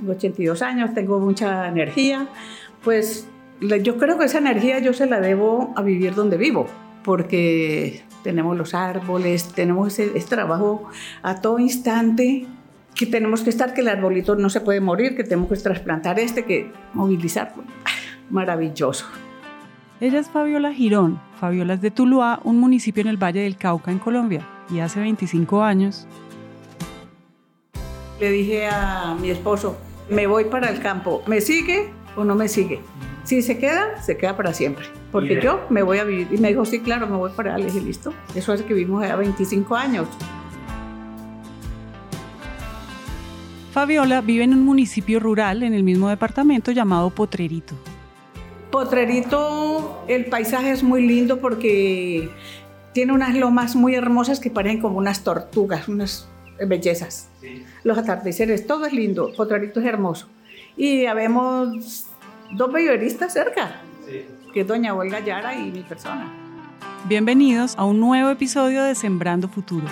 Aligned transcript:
tengo 0.00 0.12
82 0.12 0.62
años, 0.62 0.94
tengo 0.94 1.20
mucha 1.20 1.68
energía, 1.68 2.26
pues 2.82 3.28
yo 3.60 3.98
creo 3.98 4.18
que 4.18 4.24
esa 4.24 4.38
energía 4.38 4.78
yo 4.78 4.92
se 4.92 5.06
la 5.06 5.20
debo 5.20 5.72
a 5.76 5.82
vivir 5.82 6.14
donde 6.14 6.36
vivo, 6.36 6.66
porque 7.04 8.02
tenemos 8.22 8.56
los 8.56 8.74
árboles, 8.74 9.52
tenemos 9.52 9.98
ese, 9.98 10.20
trabajo 10.26 10.88
a 11.22 11.40
todo 11.40 11.58
instante 11.58 12.46
que 12.94 13.06
tenemos 13.06 13.42
que 13.42 13.50
estar, 13.50 13.72
que 13.74 13.82
el 13.82 13.88
arbolito 13.88 14.34
no 14.36 14.50
se 14.50 14.60
puede 14.60 14.80
morir, 14.80 15.16
que 15.16 15.24
tenemos 15.24 15.48
que 15.48 15.56
trasplantar 15.56 16.18
este, 16.18 16.44
que 16.44 16.72
movilizar. 16.92 17.54
Maravilloso. 18.30 19.06
Ella 20.00 20.18
es 20.18 20.28
Fabiola 20.28 20.72
Girón. 20.72 21.20
Fabiola 21.38 21.74
es 21.74 21.80
de 21.82 21.90
Tuluá, 21.90 22.40
un 22.44 22.58
municipio 22.58 23.02
en 23.02 23.08
el 23.08 23.16
Valle 23.16 23.40
del 23.40 23.56
Cauca, 23.56 23.90
en 23.90 23.98
Colombia. 23.98 24.46
Y 24.70 24.80
hace 24.80 25.00
25 25.00 25.62
años... 25.62 26.06
Le 28.18 28.30
dije 28.30 28.66
a 28.66 29.16
mi 29.18 29.30
esposo, 29.30 29.78
me 30.10 30.26
voy 30.26 30.44
para 30.44 30.68
el 30.68 30.80
campo. 30.80 31.22
¿Me 31.26 31.40
sigue 31.40 31.90
o 32.16 32.24
no 32.24 32.34
me 32.34 32.48
sigue? 32.48 32.80
Si 33.24 33.42
se 33.42 33.58
queda, 33.58 34.02
se 34.02 34.16
queda 34.16 34.36
para 34.36 34.52
siempre. 34.52 34.86
Porque 35.12 35.40
yo 35.40 35.66
me 35.70 35.82
voy 35.82 35.98
a 35.98 36.04
vivir. 36.04 36.28
Y 36.32 36.38
me 36.38 36.48
dijo, 36.48 36.64
sí, 36.64 36.80
claro, 36.80 37.06
me 37.06 37.16
voy 37.16 37.30
para 37.30 37.54
allá. 37.54 37.64
Le 37.64 37.72
dije, 37.72 37.84
listo. 37.84 38.12
Eso 38.34 38.52
hace 38.52 38.64
que 38.64 38.74
vivimos 38.74 39.06
ya 39.06 39.16
25 39.16 39.74
años. 39.76 40.08
Fabiola 43.72 44.20
vive 44.20 44.44
en 44.44 44.52
un 44.52 44.64
municipio 44.64 45.20
rural 45.20 45.62
en 45.62 45.74
el 45.74 45.84
mismo 45.84 46.08
departamento 46.08 46.72
llamado 46.72 47.10
Potrerito. 47.10 47.74
Potrerito, 48.72 50.04
el 50.08 50.26
paisaje 50.26 50.72
es 50.72 50.82
muy 50.82 51.06
lindo 51.06 51.40
porque 51.40 52.30
tiene 52.92 53.12
unas 53.12 53.36
lomas 53.36 53.76
muy 53.76 53.94
hermosas 53.94 54.40
que 54.40 54.50
parecen 54.50 54.80
como 54.80 54.98
unas 54.98 55.22
tortugas, 55.22 55.86
unas 55.86 56.28
bellezas. 56.66 57.28
Los 57.84 57.98
atardeceres, 57.98 58.66
todo 58.66 58.86
es 58.86 58.92
lindo. 58.92 59.32
Potrerito 59.36 59.80
es 59.80 59.86
hermoso. 59.86 60.28
Y 60.76 61.06
habemos 61.06 62.06
dos 62.52 62.70
periodistas 62.70 63.32
cerca, 63.32 63.80
que 64.52 64.60
es 64.60 64.66
doña 64.66 64.94
Olga 64.94 65.20
Yara 65.20 65.54
y 65.54 65.70
mi 65.70 65.82
persona. 65.82 66.32
Bienvenidos 67.08 67.76
a 67.76 67.84
un 67.84 67.98
nuevo 67.98 68.30
episodio 68.30 68.82
de 68.82 68.94
Sembrando 68.94 69.48
Futuro. 69.48 69.86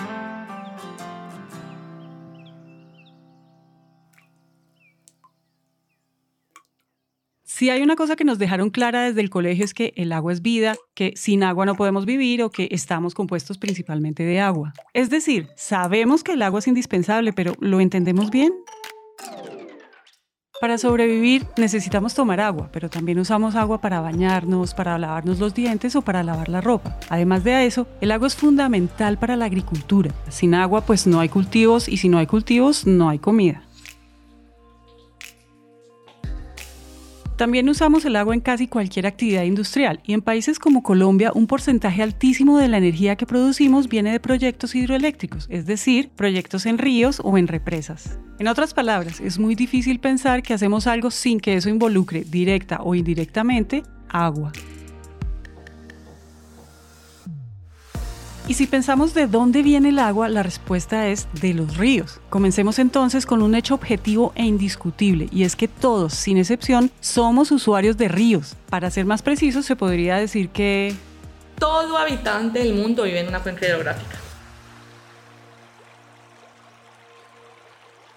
Si 7.59 7.69
hay 7.69 7.81
una 7.81 7.97
cosa 7.97 8.15
que 8.15 8.23
nos 8.23 8.39
dejaron 8.39 8.69
clara 8.69 9.03
desde 9.03 9.19
el 9.19 9.29
colegio 9.29 9.65
es 9.65 9.73
que 9.73 9.91
el 9.97 10.13
agua 10.13 10.31
es 10.31 10.41
vida, 10.41 10.77
que 10.93 11.11
sin 11.17 11.43
agua 11.43 11.65
no 11.65 11.75
podemos 11.75 12.05
vivir 12.05 12.41
o 12.41 12.49
que 12.49 12.69
estamos 12.71 13.13
compuestos 13.13 13.57
principalmente 13.57 14.23
de 14.23 14.39
agua. 14.39 14.71
Es 14.93 15.09
decir, 15.09 15.49
sabemos 15.57 16.23
que 16.23 16.31
el 16.31 16.41
agua 16.41 16.59
es 16.59 16.67
indispensable, 16.67 17.33
pero 17.33 17.55
¿lo 17.59 17.81
entendemos 17.81 18.31
bien? 18.31 18.53
Para 20.61 20.77
sobrevivir 20.77 21.47
necesitamos 21.57 22.13
tomar 22.13 22.39
agua, 22.39 22.69
pero 22.71 22.89
también 22.89 23.19
usamos 23.19 23.55
agua 23.55 23.81
para 23.81 23.99
bañarnos, 23.99 24.73
para 24.73 24.97
lavarnos 24.97 25.39
los 25.39 25.53
dientes 25.53 25.97
o 25.97 26.01
para 26.01 26.23
lavar 26.23 26.47
la 26.47 26.61
ropa. 26.61 26.97
Además 27.09 27.43
de 27.43 27.65
eso, 27.65 27.87
el 27.99 28.13
agua 28.13 28.27
es 28.27 28.35
fundamental 28.35 29.19
para 29.19 29.35
la 29.35 29.43
agricultura. 29.43 30.13
Sin 30.29 30.55
agua 30.55 30.79
pues 30.79 31.07
no 31.07 31.19
hay 31.19 31.27
cultivos 31.27 31.89
y 31.89 31.97
si 31.97 32.07
no 32.07 32.19
hay 32.19 32.25
cultivos 32.25 32.87
no 32.87 33.09
hay 33.09 33.19
comida. 33.19 33.63
También 37.39 37.69
usamos 37.69 38.03
el 38.03 38.17
agua 38.17 38.33
en 38.33 38.41
casi 38.41 38.67
cualquier 38.67 39.07
actividad 39.07 39.43
industrial 39.43 40.01
y 40.03 40.11
en 40.11 40.21
países 40.21 40.59
como 40.59 40.83
Colombia 40.83 41.31
un 41.33 41.47
porcentaje 41.47 42.03
altísimo 42.03 42.57
de 42.57 42.67
la 42.67 42.79
energía 42.79 43.15
que 43.15 43.25
producimos 43.25 43.87
viene 43.87 44.11
de 44.11 44.19
proyectos 44.19 44.75
hidroeléctricos, 44.75 45.47
es 45.49 45.65
decir, 45.65 46.09
proyectos 46.09 46.65
en 46.65 46.77
ríos 46.77 47.21
o 47.23 47.37
en 47.37 47.47
represas. 47.47 48.19
En 48.39 48.49
otras 48.49 48.73
palabras, 48.73 49.21
es 49.21 49.39
muy 49.39 49.55
difícil 49.55 50.01
pensar 50.01 50.43
que 50.43 50.53
hacemos 50.53 50.85
algo 50.85 51.11
sin 51.11 51.39
que 51.39 51.53
eso 51.53 51.69
involucre 51.69 52.25
directa 52.25 52.81
o 52.83 52.93
indirectamente 52.93 53.83
agua. 54.09 54.51
Y 58.49 58.55
si 58.55 58.65
pensamos 58.65 59.13
de 59.13 59.27
dónde 59.27 59.61
viene 59.61 59.89
el 59.89 59.99
agua, 59.99 60.27
la 60.27 60.41
respuesta 60.41 61.07
es 61.07 61.27
de 61.39 61.53
los 61.53 61.77
ríos. 61.77 62.19
Comencemos 62.31 62.79
entonces 62.79 63.27
con 63.27 63.43
un 63.43 63.53
hecho 63.53 63.75
objetivo 63.75 64.33
e 64.33 64.43
indiscutible, 64.43 65.29
y 65.31 65.43
es 65.43 65.55
que 65.55 65.67
todos, 65.67 66.15
sin 66.15 66.39
excepción, 66.39 66.89
somos 66.99 67.51
usuarios 67.51 67.95
de 67.95 68.07
ríos. 68.07 68.55
Para 68.71 68.89
ser 68.89 69.05
más 69.05 69.21
precisos, 69.21 69.67
se 69.67 69.75
podría 69.75 70.15
decir 70.17 70.49
que... 70.49 70.95
Todo 71.59 71.95
habitante 71.95 72.57
del 72.57 72.73
mundo 72.73 73.03
vive 73.03 73.19
en 73.19 73.27
una 73.27 73.39
cuenca 73.39 73.67
hidrográfica. 73.67 74.17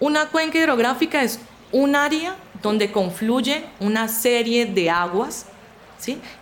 Una 0.01 0.29
cuenca 0.31 0.59
hidrográfica 0.59 1.23
es 1.23 1.41
un 1.73 1.95
área 1.95 2.37
donde 2.63 2.91
confluye 2.91 3.67
una 3.81 4.09
serie 4.09 4.65
de 4.65 4.89
aguas 4.89 5.45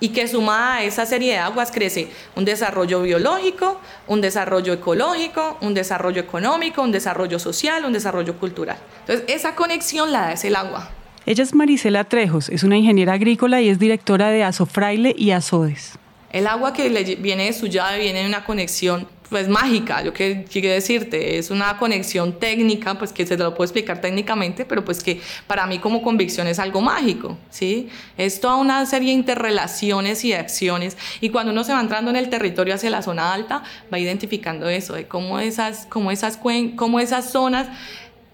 y 0.00 0.08
que 0.10 0.26
sumada 0.28 0.76
a 0.76 0.82
esa 0.84 1.06
serie 1.06 1.32
de 1.32 1.38
aguas 1.38 1.70
crece 1.70 2.08
un 2.36 2.44
desarrollo 2.44 3.02
biológico, 3.02 3.80
un 4.06 4.20
desarrollo 4.20 4.72
ecológico, 4.72 5.58
un 5.60 5.74
desarrollo 5.74 6.20
económico, 6.20 6.82
un 6.82 6.92
desarrollo 6.92 7.38
social, 7.38 7.84
un 7.84 7.92
desarrollo 7.92 8.38
cultural. 8.38 8.78
Entonces, 9.00 9.24
esa 9.28 9.54
conexión 9.54 10.12
la 10.12 10.20
da 10.22 10.32
es 10.32 10.44
el 10.44 10.56
agua. 10.56 10.90
Ella 11.26 11.42
es 11.42 11.54
Marisela 11.54 12.04
Trejos, 12.04 12.48
es 12.48 12.62
una 12.62 12.76
ingeniera 12.76 13.12
agrícola 13.12 13.60
y 13.60 13.68
es 13.68 13.78
directora 13.78 14.30
de 14.30 14.42
Azofraile 14.42 15.14
y 15.16 15.32
Azodes. 15.32 15.98
El 16.32 16.46
agua 16.46 16.72
que 16.72 16.88
le 16.88 17.16
viene 17.16 17.46
de 17.46 17.52
su 17.52 17.66
llave 17.66 17.98
viene 17.98 18.20
de 18.20 18.26
una 18.26 18.44
conexión 18.44 19.06
pues 19.30 19.48
mágica, 19.48 20.02
yo 20.02 20.12
que 20.12 20.44
quiero 20.50 20.74
decirte, 20.74 21.38
es 21.38 21.50
una 21.50 21.78
conexión 21.78 22.38
técnica, 22.38 22.98
pues 22.98 23.12
que 23.12 23.24
se 23.24 23.38
lo 23.38 23.54
puedo 23.54 23.64
explicar 23.64 24.00
técnicamente, 24.00 24.64
pero 24.64 24.84
pues 24.84 25.02
que 25.02 25.20
para 25.46 25.66
mí 25.66 25.78
como 25.78 26.02
convicción 26.02 26.48
es 26.48 26.58
algo 26.58 26.80
mágico, 26.80 27.38
¿sí? 27.48 27.88
Es 28.18 28.40
toda 28.40 28.56
una 28.56 28.84
serie 28.86 29.10
de 29.10 29.14
interrelaciones 29.14 30.24
y 30.24 30.30
de 30.30 30.36
acciones 30.36 30.98
y 31.20 31.30
cuando 31.30 31.52
uno 31.52 31.62
se 31.62 31.72
va 31.72 31.80
entrando 31.80 32.10
en 32.10 32.16
el 32.16 32.28
territorio 32.28 32.74
hacia 32.74 32.90
la 32.90 33.02
zona 33.02 33.32
alta, 33.32 33.62
va 33.92 33.98
identificando 33.98 34.68
eso, 34.68 34.94
de 34.94 35.06
cómo 35.06 35.38
esas, 35.38 35.86
cómo 35.86 36.10
esas, 36.10 36.36
cómo 36.36 36.98
esas 36.98 37.30
zonas 37.30 37.68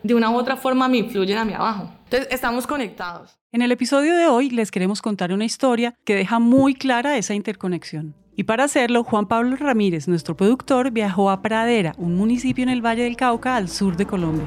de 0.02 0.14
una 0.14 0.30
u 0.30 0.36
otra 0.36 0.56
forma 0.56 0.88
me 0.88 0.98
influyen 0.98 1.36
a 1.38 1.44
mí 1.44 1.52
abajo. 1.52 1.92
Entonces, 2.04 2.28
estamos 2.30 2.66
conectados. 2.66 3.36
En 3.52 3.62
el 3.62 3.72
episodio 3.72 4.16
de 4.16 4.28
hoy 4.28 4.50
les 4.50 4.70
queremos 4.70 5.02
contar 5.02 5.32
una 5.32 5.44
historia 5.44 5.94
que 6.04 6.14
deja 6.14 6.38
muy 6.38 6.74
clara 6.74 7.18
esa 7.18 7.34
interconexión. 7.34 8.14
Y 8.38 8.44
para 8.44 8.64
hacerlo, 8.64 9.02
Juan 9.02 9.24
Pablo 9.24 9.56
Ramírez, 9.56 10.08
nuestro 10.08 10.36
productor, 10.36 10.90
viajó 10.90 11.30
a 11.30 11.40
Pradera, 11.40 11.94
un 11.96 12.16
municipio 12.16 12.62
en 12.62 12.68
el 12.68 12.84
Valle 12.84 13.04
del 13.04 13.16
Cauca, 13.16 13.56
al 13.56 13.70
sur 13.70 13.96
de 13.96 14.04
Colombia. 14.04 14.44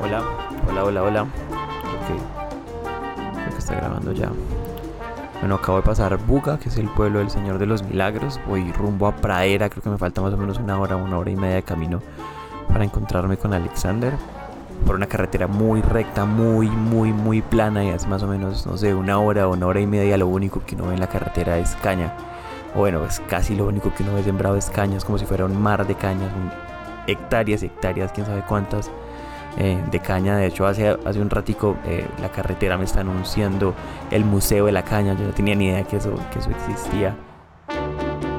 Hola, 0.00 0.22
hola, 0.70 0.84
hola, 0.84 1.02
hola. 1.02 1.22
Ok, 1.22 3.34
creo 3.34 3.50
que 3.50 3.58
está 3.58 3.74
grabando 3.74 4.12
ya. 4.12 4.30
Bueno, 5.40 5.56
acabo 5.56 5.78
de 5.78 5.82
pasar 5.82 6.16
Buga, 6.16 6.60
que 6.60 6.68
es 6.68 6.76
el 6.76 6.88
pueblo 6.90 7.18
del 7.18 7.28
Señor 7.28 7.58
de 7.58 7.66
los 7.66 7.82
Milagros. 7.82 8.38
Voy 8.46 8.70
rumbo 8.70 9.08
a 9.08 9.16
Pradera, 9.16 9.68
creo 9.68 9.82
que 9.82 9.90
me 9.90 9.98
falta 9.98 10.22
más 10.22 10.34
o 10.34 10.36
menos 10.36 10.60
una 10.60 10.78
hora, 10.78 10.96
una 10.96 11.18
hora 11.18 11.30
y 11.30 11.36
media 11.36 11.56
de 11.56 11.62
camino 11.64 12.00
para 12.68 12.84
encontrarme 12.84 13.36
con 13.36 13.52
Alexander. 13.52 14.12
Por 14.86 14.94
una 14.94 15.06
carretera 15.06 15.48
muy 15.48 15.82
recta, 15.82 16.24
muy, 16.24 16.68
muy, 16.68 17.12
muy 17.12 17.42
plana 17.42 17.82
y 17.82 17.88
es 17.88 18.06
más 18.06 18.22
o 18.22 18.28
menos, 18.28 18.64
no 18.64 18.76
sé, 18.76 18.94
una 18.94 19.18
hora 19.18 19.48
o 19.48 19.54
una 19.54 19.66
hora 19.66 19.80
y 19.80 19.88
media. 19.88 20.16
Lo 20.16 20.28
único 20.28 20.62
que 20.64 20.76
uno 20.76 20.86
ve 20.86 20.94
en 20.94 21.00
la 21.00 21.08
carretera 21.08 21.58
es 21.58 21.74
caña 21.82 22.14
bueno, 22.76 23.04
es 23.04 23.20
casi 23.20 23.56
lo 23.56 23.66
único 23.66 23.92
que 23.94 24.02
uno 24.02 24.14
ve 24.14 24.22
sembrado 24.22 24.56
es 24.56 24.68
cañas, 24.70 25.04
como 25.04 25.18
si 25.18 25.24
fuera 25.24 25.46
un 25.46 25.60
mar 25.60 25.86
de 25.86 25.94
cañas, 25.94 26.30
hectáreas 27.06 27.62
y 27.62 27.66
hectáreas, 27.66 28.12
quién 28.12 28.26
sabe 28.26 28.42
cuántas 28.46 28.90
eh, 29.56 29.82
de 29.90 30.00
caña. 30.00 30.36
De 30.36 30.46
hecho, 30.46 30.66
hace, 30.66 30.88
hace 30.88 31.20
un 31.20 31.30
ratico 31.30 31.76
eh, 31.86 32.06
la 32.20 32.30
carretera 32.30 32.76
me 32.76 32.84
está 32.84 33.00
anunciando 33.00 33.74
el 34.10 34.24
Museo 34.24 34.66
de 34.66 34.72
la 34.72 34.82
Caña, 34.82 35.14
yo 35.14 35.24
no 35.24 35.32
tenía 35.32 35.54
ni 35.54 35.66
idea 35.66 35.84
que 35.84 35.96
eso, 35.96 36.14
que 36.32 36.38
eso 36.38 36.50
existía. 36.50 37.16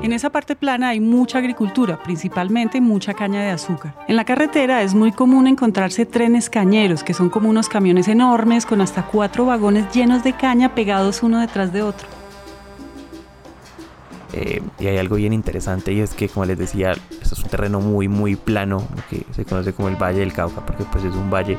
En 0.04 0.14
esa 0.14 0.30
parte 0.30 0.56
plana 0.56 0.90
hay 0.90 1.00
mucha 1.00 1.40
agricultura, 1.40 1.98
principalmente 2.02 2.80
mucha 2.80 3.16
caña 3.16 3.42
de 3.42 3.50
azúcar. 3.50 3.94
En 4.08 4.16
la 4.16 4.24
carretera 4.24 4.84
es 4.84 4.94
muy 4.94 5.12
común 5.12 5.48
encontrarse 5.48 6.06
trenes 6.06 6.50
cañeros, 6.50 7.04
que 7.04 7.16
son 7.16 7.30
como 7.30 7.50
unos 7.50 7.68
camiones 7.68 8.08
enormes 8.08 8.68
con 8.68 8.80
hasta 8.80 9.04
cuatro 9.04 9.48
vagones 9.48 9.92
llenos 9.92 10.24
de 10.24 10.34
caña 10.34 10.76
pegados 10.76 11.24
uno 11.24 11.40
detrás 11.40 11.74
de 11.74 11.82
otro. 11.82 12.17
Eh, 14.34 14.62
y 14.80 14.88
hay 14.88 14.98
algo 14.98 15.16
bien 15.16 15.34
interesante 15.34 15.94
y 15.94 16.02
es 16.02 16.14
que, 16.14 16.28
como 16.28 16.46
les 16.46 16.58
decía, 16.58 16.92
esto 16.92 17.36
es 17.36 17.44
un 17.44 17.50
terreno 17.50 17.80
muy, 17.80 18.08
muy 18.08 18.36
plano, 18.36 18.88
que 19.10 19.26
se 19.34 19.46
conoce 19.46 19.74
como 19.74 19.88
el 19.88 19.96
Valle 19.96 20.20
del 20.20 20.34
Cauca, 20.34 20.66
porque 20.66 20.84
pues 20.92 21.04
es 21.04 21.16
un 21.16 21.30
valle. 21.30 21.58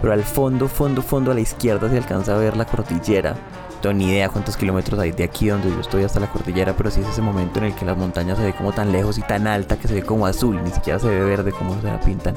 Pero 0.00 0.12
al 0.12 0.22
fondo, 0.22 0.68
fondo, 0.68 1.02
fondo 1.02 1.32
a 1.32 1.34
la 1.34 1.40
izquierda 1.40 1.88
se 1.88 1.96
alcanza 1.96 2.34
a 2.34 2.38
ver 2.38 2.56
la 2.56 2.66
cordillera. 2.66 3.32
No 3.32 3.80
tengo 3.80 3.94
ni 3.94 4.10
idea 4.10 4.28
cuántos 4.28 4.56
kilómetros 4.56 4.98
hay 5.00 5.12
de 5.12 5.24
aquí 5.24 5.48
donde 5.48 5.70
yo 5.70 5.80
estoy 5.80 6.04
hasta 6.04 6.20
la 6.20 6.30
cordillera, 6.30 6.76
pero 6.76 6.90
sí 6.90 7.00
es 7.00 7.08
ese 7.08 7.22
momento 7.22 7.58
en 7.60 7.66
el 7.66 7.74
que 7.74 7.84
las 7.84 7.96
montañas 7.96 8.38
se 8.38 8.44
ve 8.44 8.52
como 8.52 8.72
tan 8.72 8.92
lejos 8.92 9.18
y 9.18 9.22
tan 9.22 9.46
alta 9.46 9.78
que 9.78 9.88
se 9.88 9.94
ve 9.94 10.02
como 10.02 10.26
azul, 10.26 10.62
ni 10.62 10.70
siquiera 10.70 10.98
se 10.98 11.08
ve 11.08 11.24
verde 11.24 11.52
como 11.52 11.80
se 11.80 11.86
la 11.86 12.00
pintan. 12.00 12.34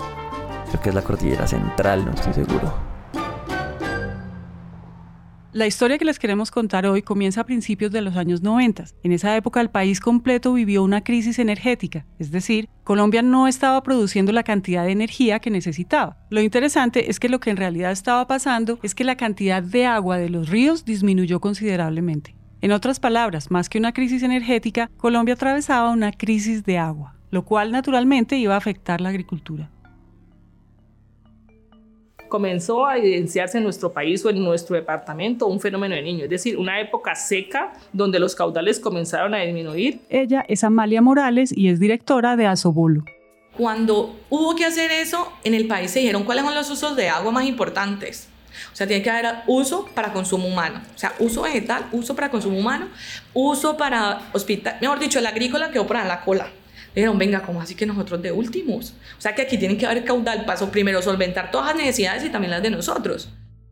Creo 0.70 0.82
que 0.82 0.90
es 0.90 0.96
la 0.96 1.02
cordillera 1.02 1.48
central, 1.48 2.06
no 2.06 2.12
estoy 2.12 2.34
seguro. 2.34 2.91
La 5.54 5.68
historia 5.68 5.98
que 5.98 6.06
les 6.06 6.18
queremos 6.18 6.50
contar 6.50 6.86
hoy 6.86 7.02
comienza 7.02 7.42
a 7.42 7.46
principios 7.46 7.92
de 7.92 8.00
los 8.00 8.16
años 8.16 8.42
90. 8.42 8.86
En 9.04 9.12
esa 9.12 9.36
época 9.36 9.60
el 9.60 9.70
país 9.70 10.00
completo 10.00 10.54
vivió 10.54 10.82
una 10.82 11.04
crisis 11.04 11.40
energética, 11.40 12.06
es 12.20 12.32
decir, 12.32 12.70
Colombia 12.86 13.22
no 13.22 13.50
estaba 13.50 13.84
produciendo 13.84 14.32
la 14.32 14.44
cantidad 14.44 14.86
de 14.86 14.94
energía 14.94 15.40
que 15.40 15.50
necesitaba. 15.50 16.16
Lo 16.30 16.40
interesante 16.40 17.12
es 17.12 17.20
que 17.20 17.28
lo 17.28 17.42
que 17.42 17.50
en 17.50 17.58
realidad 17.58 17.92
estaba 17.92 18.26
pasando 18.28 18.80
es 18.82 18.96
que 18.96 19.04
la 19.04 19.18
cantidad 19.18 19.62
de 19.62 19.86
agua 19.86 20.18
de 20.18 20.30
los 20.30 20.48
ríos 20.48 20.86
disminuyó 20.86 21.42
considerablemente. 21.42 22.34
En 22.62 22.72
otras 22.72 23.02
palabras, 23.02 23.52
más 23.52 23.68
que 23.68 23.78
una 23.78 23.92
crisis 23.92 24.24
energética, 24.24 24.90
Colombia 24.96 25.34
atravesaba 25.34 25.90
una 25.90 26.14
crisis 26.14 26.64
de 26.64 26.78
agua, 26.78 27.18
lo 27.30 27.44
cual 27.44 27.74
naturalmente 27.74 28.38
iba 28.38 28.54
a 28.54 28.58
afectar 28.58 29.02
la 29.02 29.10
agricultura 29.10 29.70
comenzó 32.32 32.88
a 32.88 32.98
evidenciarse 32.98 33.58
en 33.58 33.66
nuestro 33.66 33.92
país 33.92 34.26
o 34.26 34.30
en 34.30 34.42
nuestro 34.42 34.78
departamento 34.78 35.48
un 35.48 35.60
fenómeno 35.60 35.94
de 35.96 36.02
niño, 36.02 36.24
es 36.24 36.30
decir, 36.30 36.58
una 36.58 36.80
época 36.80 37.14
seca 37.14 37.74
donde 37.92 38.20
los 38.20 38.36
caudales 38.36 38.80
comenzaron 38.80 39.36
a 39.36 39.40
disminuir. 39.40 40.00
Ella 40.10 40.46
es 40.48 40.64
Amalia 40.64 41.02
Morales 41.02 41.56
y 41.56 41.68
es 41.68 41.80
directora 41.80 42.38
de 42.38 42.48
Asobolo. 42.48 43.04
Cuando 43.58 44.16
hubo 44.30 44.56
que 44.56 44.64
hacer 44.64 44.92
eso, 44.92 45.30
en 45.44 45.54
el 45.54 45.68
país 45.68 45.92
se 45.92 46.00
dijeron 46.00 46.24
cuáles 46.24 46.46
son 46.46 46.56
los 46.56 46.70
usos 46.72 46.96
de 46.96 47.10
agua 47.10 47.34
más 47.34 47.46
importantes. 47.46 48.30
O 48.72 48.76
sea, 48.76 48.88
tiene 48.88 49.04
que 49.04 49.10
haber 49.10 49.26
uso 49.48 49.90
para 49.94 50.14
consumo 50.14 50.48
humano. 50.48 50.82
O 50.96 50.98
sea, 50.98 51.14
uso 51.20 51.42
vegetal, 51.42 51.86
uso 51.92 52.16
para 52.16 52.32
consumo 52.32 52.58
humano, 52.58 52.88
uso 53.34 53.76
para 53.76 54.22
hospital. 54.32 54.78
Mejor 54.80 55.00
dicho, 55.00 55.20
el 55.20 55.26
agrícola 55.26 55.70
quedó 55.70 55.86
para 55.86 56.06
la 56.06 56.22
cola 56.22 56.48
dijeron, 56.96 57.18
venga, 57.18 57.42
¿cómo 57.42 57.62
así 57.62 57.76
que 57.76 57.86
nosotros 57.86 58.22
de 58.22 58.32
últimos? 58.32 58.96
O 59.18 59.22
sea 59.22 59.36
que 59.36 59.44
aquí 59.44 59.58
tienen 59.58 59.78
que 59.78 59.86
haber 59.86 60.04
caudal, 60.04 60.46
paso 60.46 60.72
primero 60.72 61.02
solventar 61.02 61.52
todas 61.52 61.68
las 61.68 61.76
necesidades 61.76 62.24
y 62.26 62.30
también 62.30 62.52
las 62.52 62.64
de 62.64 62.70
nosotros. 62.70 63.30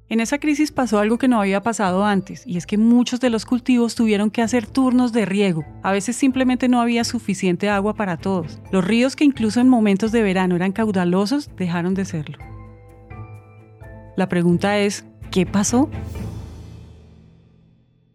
En 0.09 0.19
esa 0.19 0.39
crisis 0.39 0.71
pasó 0.71 0.97
algo 0.97 1.19
que 1.19 1.27
no 1.27 1.39
había 1.39 1.61
pasado 1.61 2.03
antes, 2.03 2.41
y 2.47 2.57
es 2.57 2.65
que 2.65 2.79
muchos 2.79 3.19
de 3.19 3.29
los 3.29 3.45
cultivos 3.45 3.93
tuvieron 3.93 4.31
que 4.31 4.41
hacer 4.41 4.65
turnos 4.65 5.13
de 5.13 5.25
riego. 5.25 5.63
A 5.83 5.91
veces 5.91 6.15
simplemente 6.15 6.67
no 6.67 6.81
había 6.81 7.03
suficiente 7.03 7.69
agua 7.69 7.93
para 7.93 8.17
todos. 8.17 8.59
Los 8.71 8.83
ríos 8.83 9.15
que 9.15 9.23
incluso 9.23 9.59
en 9.59 9.69
momentos 9.69 10.11
de 10.11 10.23
verano 10.23 10.55
eran 10.55 10.71
caudalosos 10.71 11.51
dejaron 11.55 11.93
de 11.93 12.05
serlo. 12.05 12.39
La 14.17 14.27
pregunta 14.27 14.79
es, 14.79 15.05
¿qué 15.29 15.45
pasó? 15.45 15.91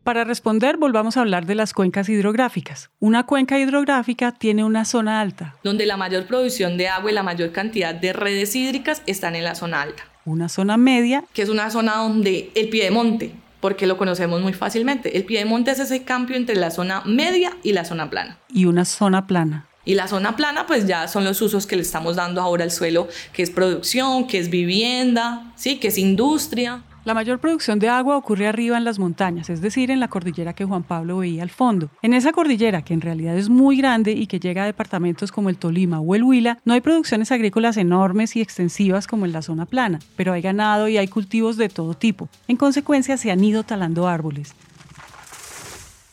Para 0.04 0.24
responder, 0.24 0.76
volvamos 0.76 1.16
a 1.16 1.22
hablar 1.22 1.46
de 1.46 1.54
las 1.54 1.72
cuencas 1.72 2.10
hidrográficas. 2.10 2.90
Una 3.00 3.24
cuenca 3.24 3.58
hidrográfica 3.58 4.32
tiene 4.32 4.62
una 4.62 4.84
zona 4.84 5.22
alta. 5.22 5.56
Donde 5.64 5.86
la 5.86 5.96
mayor 5.96 6.26
producción 6.26 6.76
de 6.76 6.88
agua 6.88 7.10
y 7.10 7.14
la 7.14 7.22
mayor 7.22 7.52
cantidad 7.52 7.94
de 7.94 8.12
redes 8.12 8.54
hídricas 8.54 9.00
están 9.06 9.34
en 9.34 9.44
la 9.44 9.54
zona 9.54 9.80
alta. 9.80 10.02
Una 10.26 10.50
zona 10.50 10.76
media. 10.76 11.24
Que 11.32 11.40
es 11.40 11.48
una 11.48 11.70
zona 11.70 11.96
donde 11.96 12.50
el 12.54 12.68
piedemonte, 12.68 13.32
porque 13.60 13.86
lo 13.86 13.96
conocemos 13.96 14.42
muy 14.42 14.52
fácilmente. 14.52 15.16
El 15.16 15.24
piedemonte 15.24 15.70
es 15.70 15.78
ese 15.78 16.02
cambio 16.02 16.36
entre 16.36 16.56
la 16.56 16.70
zona 16.70 17.00
media 17.06 17.56
y 17.62 17.72
la 17.72 17.86
zona 17.86 18.10
plana. 18.10 18.36
Y 18.52 18.66
una 18.66 18.84
zona 18.84 19.26
plana. 19.26 19.64
Y 19.86 19.94
la 19.94 20.06
zona 20.06 20.36
plana, 20.36 20.66
pues 20.66 20.86
ya 20.86 21.08
son 21.08 21.24
los 21.24 21.40
usos 21.40 21.66
que 21.66 21.76
le 21.76 21.82
estamos 21.82 22.16
dando 22.16 22.42
ahora 22.42 22.64
al 22.64 22.70
suelo, 22.70 23.08
que 23.32 23.42
es 23.42 23.48
producción, 23.48 24.26
que 24.26 24.38
es 24.38 24.50
vivienda, 24.50 25.50
¿sí? 25.56 25.78
que 25.78 25.88
es 25.88 25.96
industria. 25.96 26.82
La 27.04 27.12
mayor 27.12 27.38
producción 27.38 27.78
de 27.78 27.90
agua 27.90 28.16
ocurre 28.16 28.48
arriba 28.48 28.78
en 28.78 28.84
las 28.84 28.98
montañas, 28.98 29.50
es 29.50 29.60
decir, 29.60 29.90
en 29.90 30.00
la 30.00 30.08
cordillera 30.08 30.54
que 30.54 30.64
Juan 30.64 30.84
Pablo 30.84 31.18
veía 31.18 31.42
al 31.42 31.50
fondo. 31.50 31.90
En 32.00 32.14
esa 32.14 32.32
cordillera, 32.32 32.80
que 32.80 32.94
en 32.94 33.02
realidad 33.02 33.36
es 33.36 33.50
muy 33.50 33.76
grande 33.76 34.12
y 34.12 34.26
que 34.26 34.40
llega 34.40 34.62
a 34.62 34.66
departamentos 34.66 35.30
como 35.30 35.50
el 35.50 35.58
Tolima 35.58 36.00
o 36.00 36.14
el 36.14 36.22
Huila, 36.22 36.60
no 36.64 36.72
hay 36.72 36.80
producciones 36.80 37.30
agrícolas 37.30 37.76
enormes 37.76 38.36
y 38.36 38.40
extensivas 38.40 39.06
como 39.06 39.26
en 39.26 39.32
la 39.32 39.42
zona 39.42 39.66
plana, 39.66 39.98
pero 40.16 40.32
hay 40.32 40.40
ganado 40.40 40.88
y 40.88 40.96
hay 40.96 41.06
cultivos 41.06 41.58
de 41.58 41.68
todo 41.68 41.92
tipo. 41.92 42.30
En 42.48 42.56
consecuencia, 42.56 43.18
se 43.18 43.30
han 43.30 43.44
ido 43.44 43.64
talando 43.64 44.08
árboles. 44.08 44.54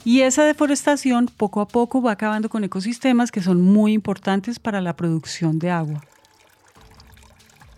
Y 0.04 0.22
esa 0.22 0.44
deforestación 0.44 1.28
poco 1.38 1.62
a 1.62 1.70
poco 1.70 2.02
va 2.02 2.12
acabando 2.12 2.50
con 2.50 2.66
ecosistemas 2.66 3.32
que 3.32 3.42
son 3.42 3.62
muy 3.62 3.94
importantes 3.94 4.60
para 4.60 4.82
la 4.82 4.98
producción 4.98 5.58
de 5.58 5.72
agua. 5.72 6.02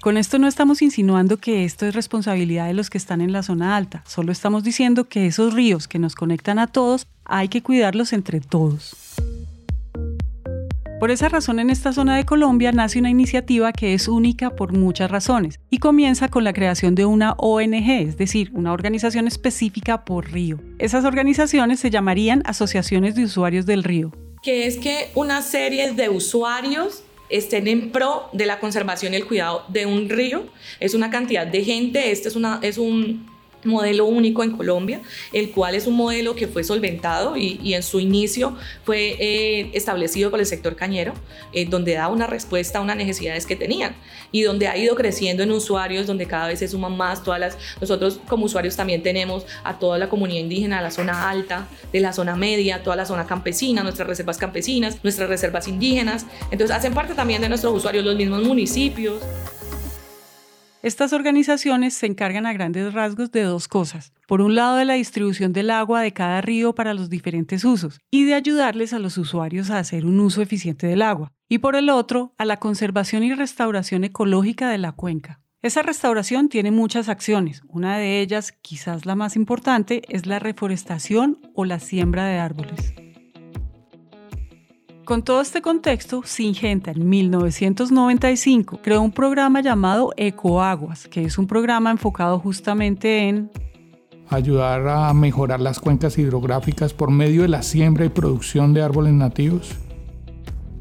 Con 0.04 0.18
esto 0.18 0.38
no 0.38 0.50
estamos 0.50 0.82
insinuando 0.82 1.38
que 1.38 1.64
esto 1.64 1.86
es 1.86 1.96
responsabilidad 1.96 2.68
de 2.68 2.74
los 2.74 2.90
que 2.90 2.98
están 2.98 3.22
en 3.22 3.32
la 3.32 3.42
zona 3.42 3.78
alta, 3.78 4.04
solo 4.06 4.34
estamos 4.34 4.62
diciendo 4.66 5.08
que 5.08 5.28
esos 5.28 5.54
ríos 5.54 5.88
que 5.88 5.98
nos 5.98 6.14
conectan 6.14 6.60
a 6.60 6.68
todos 6.68 7.08
hay 7.24 7.48
que 7.48 7.64
cuidarlos 7.64 8.12
entre 8.12 8.42
todos. 8.42 8.98
Por 11.00 11.10
esa 11.10 11.30
razón 11.30 11.58
en 11.60 11.70
esta 11.70 11.94
zona 11.94 12.18
de 12.18 12.26
Colombia 12.26 12.74
nace 12.74 13.00
una 13.00 13.10
iniciativa 13.10 13.72
que 13.72 13.94
es 13.94 14.10
única 14.10 14.50
por 14.50 14.74
muchas 14.74 15.10
razones 15.10 15.58
y 15.70 15.78
comienza 15.78 16.28
con 16.28 16.44
la 16.44 16.52
creación 16.52 16.96
de 16.96 17.06
una 17.06 17.36
ONG, 17.38 17.90
es 17.90 18.18
decir, 18.18 18.52
una 18.54 18.74
organización 18.74 19.26
específica 19.26 20.04
por 20.04 20.34
río. 20.34 20.60
Esas 20.80 21.06
organizaciones 21.06 21.80
se 21.80 21.92
llamarían 21.92 22.44
Asociaciones 22.46 23.16
de 23.16 23.24
Usuarios 23.24 23.66
del 23.66 23.86
Río. 23.86 24.12
Que 24.42 24.68
es 24.68 24.76
que 24.80 25.12
una 25.16 25.42
serie 25.42 25.94
de 25.94 26.10
usuarios 26.10 27.04
estén 27.33 27.68
en 27.68 27.91
pro 27.91 28.30
de 28.31 28.45
la 28.45 28.59
conservación 28.59 29.13
y 29.13 29.18
el 29.18 29.25
cuidado 29.25 29.65
de 29.68 29.88
un 29.88 30.07
río. 30.07 30.45
Es 30.80 30.94
una 30.94 31.09
cantidad 31.09 31.47
de 31.47 31.63
gente, 31.63 32.12
este 32.12 32.30
es, 32.30 32.35
una, 32.35 32.59
es 32.62 32.77
un 32.77 33.32
modelo 33.65 34.06
único 34.06 34.44
en 34.44 34.51
Colombia, 34.51 35.01
el 35.31 35.51
cual 35.51 35.75
es 35.75 35.88
un 35.88 35.95
modelo 35.95 36.36
que 36.36 36.48
fue 36.48 36.63
solventado 36.63 37.38
y, 37.38 37.74
en 37.74 37.83
su 37.83 38.00
inicio 38.00 38.56
fue 38.83 39.15
eh, 39.19 39.71
establecido 39.74 40.30
por 40.30 40.39
el 40.39 40.45
sector 40.45 40.75
cañero, 40.75 41.13
eh, 41.54 41.65
donde 41.65 41.94
da 41.94 42.07
una 42.07 42.27
respuesta 42.27 42.80
a 42.80 42.81
unas 42.81 42.98
necesidades 42.98 43.45
que 43.45 43.56
tenían 43.56 43.95
y 44.31 44.42
donde 44.42 44.68
ha 44.68 44.77
ido 44.77 44.95
creciendo 44.95 45.44
en 45.44 45.51
usuarios, 45.51 46.07
donde 46.07 46.25
cada 46.25 46.48
vez 46.48 46.60
se 46.60 46.68
suman 46.68 46.98
más 46.98 47.24
todas 47.24 47.39
las, 47.39 47.57
nosotros 47.80 48.19
como 48.27 48.45
usuarios 48.45 48.75
también 48.75 49.04
tenemos 49.04 49.45
a 49.63 49.80
toda 49.80 49.98
la 49.98 50.09
comunidad 50.09 50.42
indígena, 50.42 50.81
la 50.81 50.92
zona 50.92 51.30
alta, 51.30 51.68
de 51.92 52.00
la 52.00 52.13
zona 52.13 52.36
media, 52.36 52.83
toda 52.83 52.95
la 52.95 53.06
zona 53.06 53.25
campesina, 53.25 53.83
nuestras 53.83 54.07
reservas 54.07 54.38
campesinas, 54.38 54.98
nuestras 55.04 55.30
reservas 55.30 55.68
indígenas, 55.68 56.25
entonces 56.51 56.75
hacen 56.75 56.94
parte 56.94 57.13
también 57.13 57.42
de 57.42 57.50
nuestros 57.50 57.74
usuarios 57.74 58.04
los 58.04 58.16
mismos 58.16 58.44
municipios. 58.44 59.21
Estas 60.83 61.13
organizaciones 61.13 61.94
se 61.94 62.07
encargan 62.07 62.45
a 62.45 62.51
grandes 62.51 62.91
rasgos 62.91 63.31
de 63.31 63.44
dos 63.44 63.69
cosas. 63.69 64.12
Por 64.27 64.41
un 64.41 64.53
lado, 64.53 64.75
de 64.75 64.83
la 64.83 64.95
distribución 64.95 65.53
del 65.53 65.69
agua 65.69 66.01
de 66.01 66.12
cada 66.12 66.41
río 66.41 66.75
para 66.75 66.94
los 66.94 67.09
diferentes 67.09 67.63
usos 67.63 68.01
y 68.12 68.25
de 68.25 68.33
ayudarles 68.33 68.91
a 68.91 69.00
los 69.00 69.18
usuarios 69.18 69.69
a 69.69 69.80
hacer 69.80 70.06
un 70.06 70.19
uso 70.19 70.41
eficiente 70.41 70.85
del 70.85 71.01
agua. 71.01 71.31
Y 71.47 71.59
por 71.59 71.77
el 71.77 71.89
otro, 71.89 72.33
a 72.38 72.44
la 72.44 72.57
conservación 72.57 73.24
y 73.24 73.33
restauración 73.33 74.03
ecológica 74.03 74.69
de 74.69 74.77
la 74.77 74.91
cuenca. 74.91 75.39
Esa 75.62 75.83
restauración 75.83 76.50
tiene 76.50 76.71
muchas 76.71 77.07
acciones. 77.07 77.62
Una 77.69 77.97
de 77.97 78.19
ellas, 78.19 78.51
quizás 78.51 79.06
la 79.06 79.15
más 79.15 79.38
importante, 79.38 80.01
es 80.09 80.25
la 80.25 80.39
reforestación 80.39 81.39
o 81.56 81.63
la 81.63 81.80
siembra 81.80 82.25
de 82.25 82.39
árboles. 82.39 82.94
Con 85.06 85.22
todo 85.22 85.42
este 85.42 85.62
contexto, 85.62 86.22
Singenta 86.24 86.92
en 86.92 87.10
1995 87.10 88.80
creó 88.81 89.02
un 89.02 89.12
programa 89.12 89.60
llamado 89.60 90.14
Ecoaguas, 90.16 91.10
que 91.10 91.24
es 91.24 91.38
un 91.38 91.45
programa 91.45 91.92
enfocado 91.92 92.40
justamente 92.40 93.28
en 93.28 93.52
ayudar 94.30 94.88
a 94.88 95.14
mejorar 95.14 95.60
las 95.60 95.81
cuencas 95.81 96.18
hidrográficas 96.18 96.94
por 96.94 97.12
medio 97.12 97.42
de 97.42 97.50
la 97.50 97.64
siembra 97.64 98.06
y 98.06 98.10
producción 98.10 98.74
de 98.74 98.81
árboles 98.81 99.12
nativos. 99.12 99.76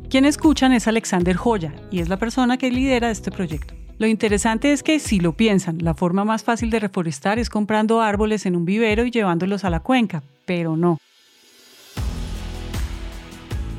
Quien 0.08 0.24
escuchan 0.24 0.72
es 0.72 0.86
Alexander 0.86 1.34
Joya 1.34 1.74
y 1.90 1.98
es 1.98 2.08
la 2.08 2.16
persona 2.16 2.58
que 2.58 2.70
lidera 2.70 3.10
este 3.10 3.32
proyecto. 3.32 3.74
Lo 3.98 4.06
interesante 4.06 4.72
es 4.72 4.84
que 4.84 5.00
si 5.00 5.18
lo 5.18 5.32
piensan, 5.32 5.78
la 5.78 5.94
forma 5.94 6.24
más 6.24 6.44
fácil 6.44 6.70
de 6.70 6.78
reforestar 6.78 7.40
es 7.40 7.50
comprando 7.50 8.00
árboles 8.00 8.46
en 8.46 8.54
un 8.54 8.64
vivero 8.64 9.04
y 9.04 9.10
llevándolos 9.10 9.64
a 9.64 9.70
la 9.70 9.80
cuenca, 9.80 10.22
pero 10.46 10.76
no. 10.76 10.98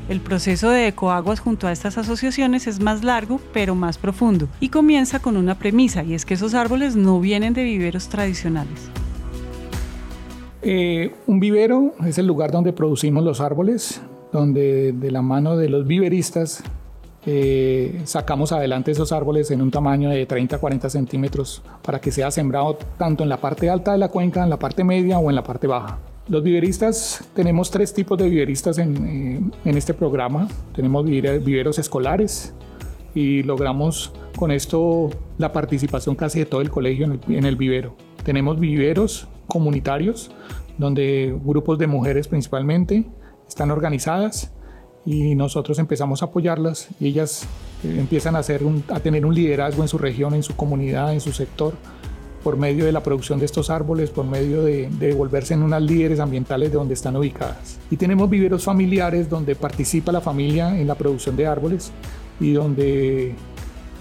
El 0.06 0.20
proceso 0.20 0.68
de 0.68 0.88
ecoaguas 0.88 1.40
junto 1.40 1.66
a 1.66 1.72
estas 1.72 1.96
asociaciones 1.96 2.66
es 2.66 2.78
más 2.78 3.02
largo, 3.04 3.40
pero 3.54 3.74
más 3.74 3.96
profundo, 3.96 4.48
y 4.60 4.68
comienza 4.68 5.18
con 5.18 5.38
una 5.38 5.58
premisa, 5.58 6.02
y 6.02 6.12
es 6.12 6.26
que 6.26 6.34
esos 6.34 6.52
árboles 6.52 6.94
no 6.94 7.20
vienen 7.20 7.54
de 7.54 7.64
viveros 7.64 8.08
tradicionales. 8.08 8.90
Eh, 10.60 11.14
un 11.26 11.40
vivero 11.40 11.94
es 12.06 12.18
el 12.18 12.26
lugar 12.26 12.50
donde 12.50 12.74
producimos 12.74 13.24
los 13.24 13.40
árboles, 13.40 14.02
donde 14.30 14.92
de 14.92 15.10
la 15.10 15.22
mano 15.22 15.56
de 15.56 15.70
los 15.70 15.86
viveristas 15.86 16.62
eh, 17.24 18.02
sacamos 18.04 18.52
adelante 18.52 18.90
esos 18.90 19.10
árboles 19.10 19.50
en 19.50 19.62
un 19.62 19.70
tamaño 19.70 20.10
de 20.10 20.26
30 20.26 20.56
a 20.56 20.58
40 20.58 20.90
centímetros 20.90 21.62
para 21.82 21.98
que 21.98 22.12
sea 22.12 22.30
sembrado 22.30 22.76
tanto 22.98 23.22
en 23.22 23.30
la 23.30 23.38
parte 23.38 23.70
alta 23.70 23.92
de 23.92 23.98
la 23.98 24.08
cuenca, 24.08 24.42
en 24.44 24.50
la 24.50 24.58
parte 24.58 24.84
media 24.84 25.18
o 25.18 25.30
en 25.30 25.36
la 25.36 25.42
parte 25.42 25.66
baja. 25.66 25.98
Los 26.26 26.42
viveristas, 26.42 27.22
tenemos 27.34 27.70
tres 27.70 27.92
tipos 27.92 28.16
de 28.16 28.30
viveristas 28.30 28.78
en, 28.78 29.52
eh, 29.64 29.70
este 29.76 29.92
programa. 29.92 30.48
Tenemos 30.74 31.04
viveros 31.04 31.78
escolares 31.78 32.54
y 33.14 33.42
logramos 33.42 34.10
con 34.36 34.50
esto 34.50 35.10
la 35.36 35.52
participación 35.52 36.16
casi 36.16 36.38
de 36.38 36.46
todo 36.46 36.62
el 36.62 36.70
colegio 36.70 37.20
en 37.28 37.44
el, 37.44 37.56
vivero. 37.56 37.94
Tenemos 38.24 38.58
viveros 38.58 39.28
comunitarios 39.46 40.30
donde 40.78 41.38
grupos 41.44 41.78
de 41.78 41.88
mujeres 41.88 42.26
principalmente 42.26 43.04
están 43.46 43.70
organizadas 43.70 44.50
y 45.04 45.34
nosotros 45.34 45.78
empezamos 45.78 46.22
a 46.22 46.26
apoyarlas 46.26 46.88
y 47.00 47.08
ellas 47.08 47.46
eh, 47.84 47.96
empiezan 47.98 48.34
a, 48.34 48.38
hacer 48.38 48.62
a 48.88 48.98
tener 49.00 49.26
un 49.26 49.34
liderazgo 49.34 49.82
en 49.82 49.88
su 49.88 49.98
región, 49.98 50.32
en 50.32 50.42
su 50.42 50.56
comunidad, 50.56 51.12
en 51.12 51.20
su 51.20 51.32
sector 51.32 51.74
por 52.44 52.56
medio 52.56 52.84
de 52.84 52.92
la 52.92 53.02
producción 53.02 53.40
de 53.40 53.46
estos 53.46 53.70
árboles, 53.70 54.10
por 54.10 54.26
medio 54.26 54.62
de, 54.62 54.88
de 54.90 55.14
volverse 55.14 55.54
en 55.54 55.62
unas 55.62 55.82
líderes 55.82 56.20
ambientales 56.20 56.70
de 56.70 56.76
donde 56.76 56.94
están 56.94 57.16
ubicadas. 57.16 57.80
Y 57.90 57.96
tenemos 57.96 58.30
viveros 58.30 58.62
familiares 58.62 59.28
donde 59.28 59.56
participa 59.56 60.12
la 60.12 60.20
familia 60.20 60.78
en 60.78 60.86
la 60.86 60.94
producción 60.94 61.34
de 61.34 61.46
árboles 61.46 61.90
y 62.38 62.52
donde 62.52 63.34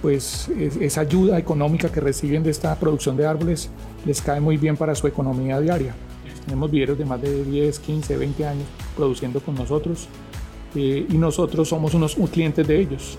pues 0.04 0.50
esa 0.82 1.00
ayuda 1.00 1.40
económica 1.40 1.90
que 1.90 2.02
reciben 2.02 2.44
de 2.44 2.52
esta 2.52 2.76
producción 2.76 3.16
de 3.16 3.26
árboles 3.26 3.70
les 4.06 4.22
cae 4.22 4.42
muy 4.42 4.58
bien 4.58 4.76
para 4.76 4.94
su 4.96 5.08
economía 5.08 5.62
diaria. 5.62 5.96
Tenemos 6.44 6.70
viveros 6.70 6.98
de 6.98 7.06
más 7.06 7.22
de 7.22 7.46
10, 7.46 7.80
15, 7.80 8.18
20 8.18 8.46
años 8.46 8.66
produciendo 8.98 9.40
con 9.40 9.56
nosotros 9.56 10.10
eh, 10.76 11.08
y 11.10 11.18
nosotros 11.18 11.70
somos 11.70 11.94
unos 11.94 12.18
clientes 12.32 12.68
de 12.68 12.82
ellos. 12.82 13.18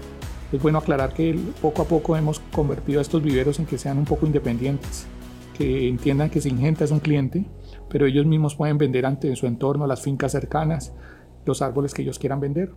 Es 0.53 0.61
bueno 0.61 0.77
aclarar 0.77 1.15
que 1.15 1.39
poco 1.63 1.81
a 1.81 1.85
poco 1.87 2.17
hemos 2.17 2.41
convertido 2.53 2.99
a 2.99 3.03
estos 3.03 3.23
viveros 3.23 3.59
en 3.59 3.65
que 3.65 3.79
sean 3.79 3.97
un 3.97 4.05
poco 4.05 4.27
independientes, 4.27 5.07
que 5.57 5.89
entiendan 5.89 6.31
que 6.31 6.41
Singenta 6.41 6.85
es 6.85 6.91
un 6.91 7.01
cliente, 7.01 7.47
pero 7.89 8.07
ellos 8.07 8.27
mismos 8.27 8.55
pueden 8.57 8.77
vender 8.77 9.07
ante 9.07 9.35
su 9.37 9.47
entorno, 9.47 9.87
las 9.87 10.03
fincas 10.03 10.33
cercanas, 10.33 10.93
los 11.47 11.63
árboles 11.63 11.95
que 11.95 12.03
ellos 12.03 12.19
quieran 12.19 12.41
vender. 12.41 12.73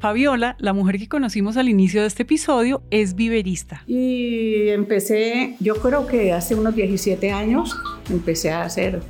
Fabiola, 0.00 0.56
la 0.58 0.72
mujer 0.72 0.98
que 0.98 1.08
conocimos 1.08 1.56
al 1.56 1.68
inicio 1.68 2.02
de 2.02 2.08
este 2.08 2.24
episodio, 2.24 2.82
es 2.90 3.14
viverista. 3.14 3.84
Y 3.86 4.68
empecé, 4.68 5.56
yo 5.60 5.76
creo 5.76 6.06
que 6.06 6.32
hace 6.32 6.54
unos 6.54 6.74
17 6.74 7.30
años, 7.30 7.76
empecé 8.10 8.50
a 8.50 8.64
hacer 8.64 9.00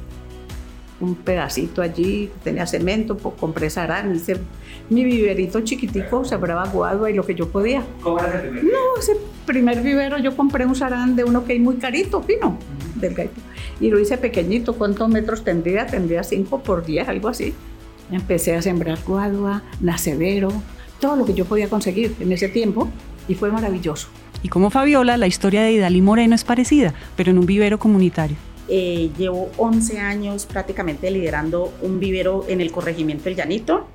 un 1.01 1.17
pedacito 1.17 1.83
allí, 1.83 2.31
tenía 2.45 2.67
cemento, 2.67 3.17
compré 3.19 3.71
sarán, 3.71 4.15
hice 4.15 4.37
mi 4.91 5.05
viverito 5.05 5.61
chiquitico, 5.61 6.25
sembraba 6.25 6.67
guadua 6.69 7.11
y 7.11 7.15
lo 7.15 7.25
que 7.25 7.35
yo 7.35 7.49
podía. 7.49 7.83
¿Cómo 8.03 8.19
era 8.19 8.39
ese 8.39 8.49
primer 8.49 8.65
No, 8.65 8.79
ese 8.99 9.17
primer 9.47 9.81
vivero 9.83 10.19
yo 10.19 10.37
compré 10.37 10.67
un 10.67 10.75
sarán 10.75 11.17
de 11.17 11.25
uno 11.25 11.45
que 11.45 11.55
hay 11.55 11.61
muy 11.61 11.77
carito, 11.77 12.23
fino, 12.23 12.59
delgadito. 12.97 13.41
Y 13.81 13.91
lo 13.91 13.99
hice 13.99 14.19
pequeñito, 14.19 14.75
¿cuántos 14.75 15.09
metros 15.09 15.43
tendría? 15.45 15.87
Tendría 15.87 16.23
5 16.23 16.63
por 16.63 16.85
10, 16.85 17.09
algo 17.09 17.29
así. 17.29 17.55
Empecé 18.11 18.55
a 18.55 18.63
sembrar 18.63 18.99
guadua, 19.07 19.63
nacedero, 19.81 20.51
todo 21.01 21.17
lo 21.17 21.25
que 21.25 21.35
yo 21.35 21.45
podía 21.45 21.69
conseguir 21.69 22.15
en 22.21 22.33
ese 22.33 22.49
tiempo 22.49 22.89
y 23.29 23.35
fue 23.35 23.51
maravilloso. 23.51 24.09
Y 24.43 24.49
como 24.49 24.71
Fabiola, 24.71 25.17
la 25.17 25.27
historia 25.27 25.63
de 25.63 25.73
Idalí 25.73 26.03
Moreno 26.03 26.35
es 26.35 26.45
parecida, 26.45 26.93
pero 27.17 27.31
en 27.31 27.39
un 27.39 27.47
vivero 27.47 27.79
comunitario. 27.79 28.37
Eh, 28.69 29.11
llevo 29.19 29.51
11 29.57 29.99
años 30.01 30.47
prácticamente 30.47 31.11
liderando 31.11 31.73
un 31.83 32.01
vivero 32.01 32.45
en 32.49 32.61
el 32.61 32.71
corregimiento 32.71 33.29
El 33.29 33.37
Llanito. 33.37 33.87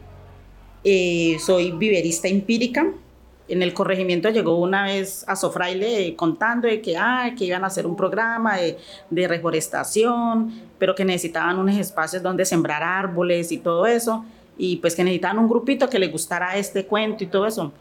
Eh, 0.83 1.37
soy 1.45 1.71
viverista 1.71 2.27
empírica. 2.27 2.87
En 3.47 3.63
el 3.63 3.73
corregimiento 3.73 4.29
llegó 4.29 4.59
una 4.59 4.85
vez 4.85 5.25
a 5.27 5.35
Sofraile 5.35 6.07
eh, 6.07 6.15
contando 6.15 6.67
de 6.67 6.81
que, 6.81 6.97
ah, 6.97 7.33
que 7.37 7.45
iban 7.45 7.63
a 7.63 7.67
hacer 7.67 7.87
un 7.87 7.95
programa 7.95 8.57
de, 8.57 8.77
de 9.09 9.27
reforestación, 9.27 10.53
pero 10.77 10.93
que 10.93 11.03
necesitaban 11.03 11.57
unos 11.57 11.75
espacios 11.77 12.21
donde 12.21 12.45
sembrar 12.45 12.83
árboles 12.83 13.51
y 13.51 13.57
todo 13.57 13.87
eso, 13.87 14.23
y 14.57 14.77
pues 14.77 14.95
que 14.95 15.03
necesitaban 15.03 15.39
un 15.39 15.49
grupito 15.49 15.89
que 15.89 15.97
le 15.97 16.07
gustara 16.07 16.57
este 16.57 16.85
cuento 16.85 17.23
y 17.23 17.27
todo 17.27 17.47
eso 17.47 17.73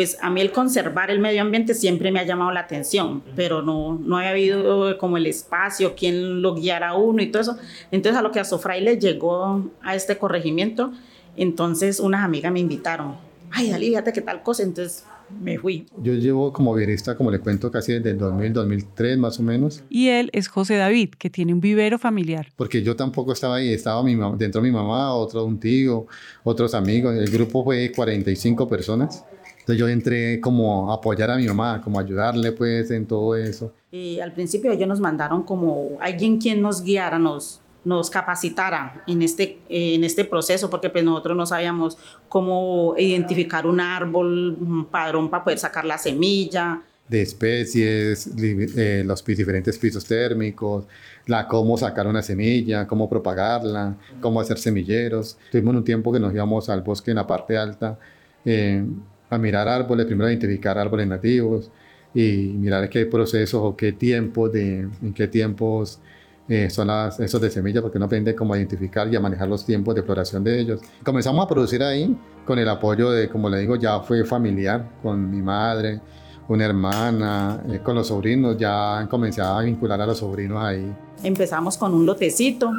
pues 0.00 0.16
a 0.22 0.30
mí 0.30 0.40
el 0.40 0.50
conservar 0.50 1.10
el 1.10 1.18
medio 1.18 1.42
ambiente 1.42 1.74
siempre 1.74 2.10
me 2.10 2.20
ha 2.20 2.24
llamado 2.24 2.50
la 2.52 2.60
atención, 2.60 3.22
pero 3.36 3.60
no, 3.60 3.98
no 4.00 4.16
había 4.16 4.30
habido 4.30 4.96
como 4.96 5.18
el 5.18 5.26
espacio, 5.26 5.94
quien 5.94 6.40
lo 6.40 6.54
guiara 6.54 6.90
a 6.90 6.96
uno 6.96 7.22
y 7.22 7.26
todo 7.26 7.42
eso. 7.42 7.58
Entonces 7.90 8.18
a 8.18 8.22
lo 8.22 8.30
que 8.30 8.40
a 8.40 8.44
Sofraile 8.44 8.98
llegó 8.98 9.62
a 9.82 9.94
este 9.94 10.16
corregimiento, 10.16 10.92
entonces 11.36 12.00
unas 12.00 12.24
amigas 12.24 12.52
me 12.52 12.60
invitaron, 12.60 13.16
ay, 13.50 13.70
Dalí, 13.70 13.88
fíjate 13.88 14.12
qué 14.12 14.20
tal 14.20 14.42
cosa, 14.42 14.62
entonces 14.62 15.04
me 15.38 15.58
fui. 15.58 15.86
Yo 16.02 16.14
llevo 16.14 16.52
como 16.52 16.74
viverista, 16.74 17.16
como 17.16 17.30
le 17.30 17.38
cuento, 17.38 17.70
casi 17.70 17.92
desde 17.92 18.10
el 18.10 18.18
2000, 18.18 18.52
2003 18.52 19.18
más 19.18 19.38
o 19.38 19.42
menos. 19.42 19.82
Y 19.88 20.08
él 20.08 20.30
es 20.32 20.48
José 20.48 20.76
David, 20.76 21.10
que 21.18 21.30
tiene 21.30 21.52
un 21.52 21.60
vivero 21.60 21.98
familiar. 21.98 22.48
Porque 22.56 22.82
yo 22.82 22.96
tampoco 22.96 23.32
estaba 23.32 23.56
ahí, 23.56 23.72
estaba 23.72 24.02
mi 24.02 24.16
mamá, 24.16 24.36
dentro 24.36 24.60
de 24.60 24.68
mi 24.68 24.74
mamá, 24.74 25.14
otro 25.14 25.44
un 25.44 25.58
tío, 25.58 26.06
otros 26.42 26.74
amigos. 26.74 27.14
El 27.14 27.30
grupo 27.30 27.64
fue 27.64 27.92
45 27.92 28.68
personas. 28.68 29.24
Entonces 29.60 29.78
yo 29.78 29.88
entré 29.88 30.40
como 30.40 30.90
a 30.90 30.96
apoyar 30.96 31.30
a 31.30 31.36
mi 31.36 31.46
mamá, 31.46 31.80
como 31.82 32.00
ayudarle 32.00 32.52
pues 32.52 32.90
en 32.90 33.06
todo 33.06 33.36
eso. 33.36 33.72
Y 33.92 34.18
al 34.20 34.32
principio 34.32 34.72
ellos 34.72 34.88
nos 34.88 35.00
mandaron 35.00 35.42
como 35.42 35.98
alguien 36.00 36.38
quien 36.38 36.62
nos 36.62 36.82
guiara, 36.82 37.18
nos, 37.18 37.60
nos 37.84 38.10
capacitara 38.10 39.02
en 39.06 39.22
este, 39.22 39.58
en 39.68 40.04
este 40.04 40.24
proceso, 40.24 40.68
porque 40.68 40.90
pues 40.90 41.04
nosotros 41.04 41.36
no 41.36 41.46
sabíamos 41.46 41.96
cómo 42.28 42.94
identificar 42.98 43.66
un 43.66 43.80
árbol, 43.80 44.56
un 44.60 44.86
padrón 44.86 45.30
para 45.30 45.44
poder 45.44 45.58
sacar 45.58 45.84
la 45.84 45.98
semilla. 45.98 46.82
De 47.08 47.22
especies, 47.22 48.30
eh, 48.38 49.02
los 49.04 49.24
diferentes 49.24 49.78
pisos 49.78 50.04
térmicos, 50.04 50.84
la 51.26 51.48
cómo 51.48 51.76
sacar 51.76 52.06
una 52.06 52.22
semilla, 52.22 52.86
cómo 52.86 53.08
propagarla, 53.08 53.96
cómo 54.20 54.40
hacer 54.40 54.58
semilleros. 54.58 55.36
Tuvimos 55.50 55.74
un 55.74 55.84
tiempo 55.84 56.12
que 56.12 56.20
nos 56.20 56.32
íbamos 56.32 56.68
al 56.68 56.82
bosque 56.82 57.10
en 57.10 57.16
la 57.16 57.26
parte 57.26 57.56
alta. 57.56 57.98
Eh, 58.44 58.84
a 59.30 59.38
mirar 59.38 59.68
árboles, 59.68 60.06
primero 60.06 60.26
a 60.26 60.32
identificar 60.32 60.76
árboles 60.76 61.06
nativos 61.06 61.70
y 62.12 62.52
mirar 62.58 62.88
qué 62.90 63.06
procesos 63.06 63.60
o 63.62 63.76
qué 63.76 63.92
tiempos 63.92 64.52
de, 64.52 64.80
en 64.80 65.14
qué 65.14 65.28
tiempos 65.28 66.00
eh, 66.50 66.68
son 66.68 66.88
las, 66.88 67.20
esos 67.20 67.40
de 67.40 67.48
semillas, 67.48 67.80
porque 67.80 67.96
uno 67.96 68.06
aprende 68.06 68.34
cómo 68.34 68.56
identificar 68.56 69.06
y 69.06 69.14
a 69.14 69.20
manejar 69.20 69.46
los 69.46 69.64
tiempos 69.64 69.94
de 69.94 70.02
floración 70.02 70.42
de 70.42 70.58
ellos. 70.58 70.80
Comenzamos 71.04 71.44
a 71.44 71.48
producir 71.48 71.80
ahí 71.80 72.16
con 72.44 72.58
el 72.58 72.68
apoyo 72.68 73.12
de, 73.12 73.28
como 73.28 73.48
le 73.48 73.60
digo, 73.60 73.76
ya 73.76 74.00
fue 74.00 74.24
familiar, 74.24 74.84
con 75.00 75.30
mi 75.30 75.40
madre, 75.40 76.00
una 76.48 76.64
hermana, 76.64 77.62
eh, 77.70 77.78
con 77.78 77.94
los 77.94 78.08
sobrinos, 78.08 78.58
ya 78.58 79.06
comencé 79.08 79.40
a 79.40 79.60
vincular 79.60 80.00
a 80.00 80.06
los 80.06 80.18
sobrinos 80.18 80.60
ahí. 80.60 80.92
Empezamos 81.22 81.78
con 81.78 81.94
un 81.94 82.04
lotecito, 82.04 82.72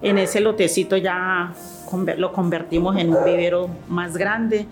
en 0.00 0.16
ese 0.16 0.40
lotecito 0.40 0.96
ya 0.96 1.52
lo 2.16 2.32
convertimos 2.32 2.96
en 2.96 3.14
un 3.14 3.22
vivero 3.22 3.68
más 3.86 4.16
grande, 4.16 4.66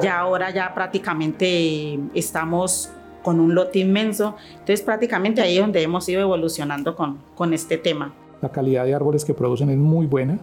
ya 0.00 0.20
ahora 0.20 0.52
ya 0.52 0.72
prácticamente 0.72 1.98
estamos 2.14 2.90
con 3.22 3.40
un 3.40 3.54
lote 3.54 3.78
inmenso. 3.78 4.36
Entonces 4.52 4.82
prácticamente 4.82 5.40
ahí 5.40 5.56
es 5.56 5.62
donde 5.62 5.82
hemos 5.82 6.08
ido 6.08 6.20
evolucionando 6.20 6.94
con, 6.96 7.18
con 7.34 7.52
este 7.54 7.78
tema. 7.78 8.14
La 8.40 8.50
calidad 8.50 8.84
de 8.84 8.94
árboles 8.94 9.24
que 9.24 9.34
producen 9.34 9.70
es 9.70 9.78
muy 9.78 10.06
buena. 10.06 10.38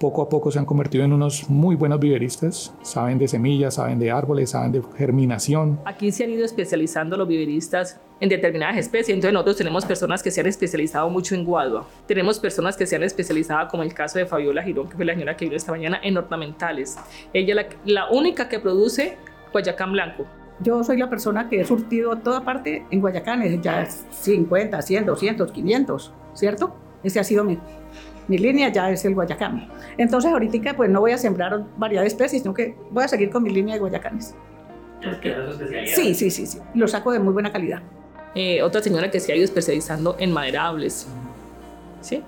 Poco 0.00 0.22
a 0.22 0.28
poco 0.28 0.50
se 0.50 0.58
han 0.58 0.66
convertido 0.66 1.04
en 1.04 1.12
unos 1.12 1.48
muy 1.48 1.76
buenos 1.76 2.00
viveristas. 2.00 2.74
Saben 2.82 3.16
de 3.16 3.28
semillas, 3.28 3.74
saben 3.74 4.00
de 4.00 4.10
árboles, 4.10 4.50
saben 4.50 4.72
de 4.72 4.82
germinación. 4.96 5.78
Aquí 5.84 6.10
se 6.10 6.24
han 6.24 6.30
ido 6.30 6.44
especializando 6.44 7.16
los 7.16 7.28
viveristas 7.28 8.00
en 8.18 8.28
determinadas 8.28 8.76
especies. 8.76 9.10
Entonces 9.10 9.32
nosotros 9.32 9.56
tenemos 9.56 9.86
personas 9.86 10.20
que 10.22 10.32
se 10.32 10.40
han 10.40 10.48
especializado 10.48 11.08
mucho 11.10 11.36
en 11.36 11.44
guadua. 11.44 11.86
Tenemos 12.06 12.40
personas 12.40 12.76
que 12.76 12.86
se 12.86 12.96
han 12.96 13.04
especializado, 13.04 13.68
como 13.68 13.84
el 13.84 13.94
caso 13.94 14.18
de 14.18 14.26
Fabiola 14.26 14.64
Girón, 14.64 14.88
que 14.88 14.96
fue 14.96 15.04
la 15.04 15.14
señora 15.14 15.36
que 15.36 15.44
vino 15.44 15.56
esta 15.56 15.70
mañana, 15.70 16.00
en 16.02 16.16
ornamentales. 16.16 16.96
Ella 17.32 17.50
es 17.50 17.56
la, 17.56 17.66
la 17.84 18.10
única 18.10 18.48
que 18.48 18.58
produce 18.58 19.16
guayacán 19.52 19.92
blanco. 19.92 20.26
Yo 20.60 20.84
soy 20.84 20.98
la 20.98 21.10
persona 21.10 21.48
que 21.48 21.60
he 21.60 21.64
surtido 21.64 22.12
a 22.12 22.20
toda 22.20 22.44
parte 22.44 22.86
en 22.90 23.00
Guayacanes, 23.00 23.60
ya 23.60 23.86
50, 23.86 24.80
100, 24.80 25.06
200, 25.06 25.52
500, 25.52 26.12
¿cierto? 26.32 26.74
Ese 27.02 27.20
ha 27.20 27.24
sido 27.24 27.44
mi, 27.44 27.58
mi 28.28 28.38
línea, 28.38 28.70
ya 28.70 28.90
es 28.90 29.04
el 29.04 29.14
Guayacán. 29.14 29.68
Entonces 29.98 30.30
ahorita 30.32 30.74
pues 30.76 30.90
no 30.90 31.00
voy 31.00 31.12
a 31.12 31.18
sembrar 31.18 31.64
variedad 31.76 32.02
de 32.02 32.08
especies, 32.08 32.42
sino 32.42 32.54
que 32.54 32.76
voy 32.90 33.04
a 33.04 33.08
seguir 33.08 33.30
con 33.30 33.42
mi 33.42 33.50
línea 33.50 33.74
de 33.74 33.80
Guayacanes. 33.80 34.34
Porque, 35.02 35.34
sí, 35.94 36.14
sí, 36.14 36.30
sí, 36.30 36.46
sí, 36.46 36.58
lo 36.74 36.88
saco 36.88 37.12
de 37.12 37.18
muy 37.18 37.32
buena 37.32 37.52
calidad. 37.52 37.82
Eh, 38.34 38.62
otra 38.62 38.80
señora 38.80 39.10
que 39.10 39.20
se 39.20 39.32
ha 39.32 39.36
ido 39.36 39.44
especializando 39.44 40.16
en 40.18 40.32
maderables, 40.32 41.06
¿sí? 42.00 42.22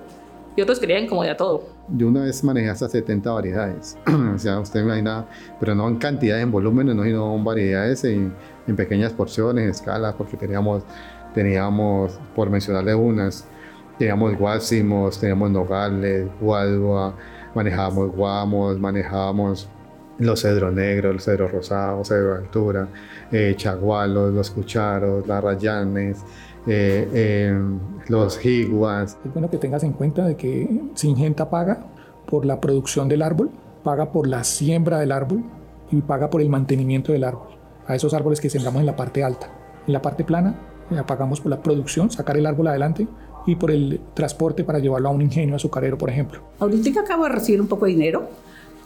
Y 0.56 0.62
otros 0.62 0.80
querían 0.80 1.06
como 1.06 1.22
de 1.22 1.30
a 1.30 1.36
todo. 1.36 1.68
Yo 1.88 2.08
una 2.08 2.22
vez 2.22 2.42
manejé 2.42 2.70
hasta 2.70 2.88
70 2.88 3.30
variedades. 3.30 3.98
o 4.34 4.38
sea, 4.38 4.58
usted 4.58 4.80
imagina, 4.80 5.26
pero 5.60 5.74
no 5.74 5.86
en 5.86 5.96
cantidad, 5.96 6.40
en 6.40 6.50
volúmenes, 6.50 6.96
no, 6.96 7.04
sino 7.04 7.34
en 7.34 7.44
variedades, 7.44 8.04
en, 8.04 8.34
en 8.66 8.74
pequeñas 8.74 9.12
porciones, 9.12 9.64
en 9.64 9.70
escalas, 9.70 10.14
porque 10.14 10.38
teníamos, 10.38 10.82
teníamos, 11.34 12.18
por 12.34 12.48
mencionarle 12.48 12.94
unas, 12.94 13.46
teníamos 13.98 14.36
guásimos, 14.38 15.20
teníamos 15.20 15.50
nogales, 15.50 16.26
guadua, 16.40 17.14
manejábamos 17.54 18.10
guamos, 18.12 18.78
manejábamos 18.78 19.68
los 20.18 20.40
cedros 20.40 20.72
negros, 20.72 21.14
los 21.14 21.24
cedros 21.24 21.52
rosados, 21.52 22.08
cedro 22.08 22.32
de 22.32 22.38
altura, 22.38 22.88
eh, 23.30 23.54
chagualos, 23.56 24.32
los 24.32 24.50
cucharos, 24.50 25.26
las 25.26 25.44
rayanes, 25.44 26.24
eh, 26.66 27.08
eh, 27.12 27.60
los 28.08 28.38
jiguas. 28.38 29.18
Es 29.24 29.32
bueno 29.32 29.50
que 29.50 29.58
tengas 29.58 29.84
en 29.84 29.92
cuenta 29.92 30.26
de 30.26 30.36
que 30.36 30.82
Singenta 30.94 31.48
paga 31.48 31.86
por 32.26 32.44
la 32.44 32.60
producción 32.60 33.08
del 33.08 33.22
árbol, 33.22 33.50
paga 33.84 34.12
por 34.12 34.26
la 34.26 34.44
siembra 34.44 34.98
del 34.98 35.12
árbol 35.12 35.44
y 35.90 36.00
paga 36.02 36.30
por 36.30 36.40
el 36.40 36.48
mantenimiento 36.48 37.12
del 37.12 37.24
árbol. 37.24 37.48
A 37.86 37.94
esos 37.94 38.14
árboles 38.14 38.40
que 38.40 38.50
sembramos 38.50 38.80
en 38.80 38.86
la 38.86 38.96
parte 38.96 39.22
alta. 39.22 39.48
En 39.86 39.92
la 39.92 40.02
parte 40.02 40.24
plana 40.24 40.56
pagamos 41.06 41.40
por 41.40 41.50
la 41.50 41.62
producción, 41.62 42.10
sacar 42.10 42.36
el 42.36 42.46
árbol 42.46 42.68
adelante 42.68 43.06
y 43.46 43.56
por 43.56 43.70
el 43.70 44.00
transporte 44.14 44.64
para 44.64 44.78
llevarlo 44.78 45.08
a 45.08 45.12
un 45.12 45.22
ingenio 45.22 45.56
azucarero, 45.56 45.96
por 45.98 46.10
ejemplo. 46.10 46.40
Ahorita 46.58 47.00
acabo 47.00 47.24
de 47.24 47.30
recibir 47.30 47.60
un 47.60 47.68
poco 47.68 47.86
de 47.86 47.92
dinero, 47.92 48.28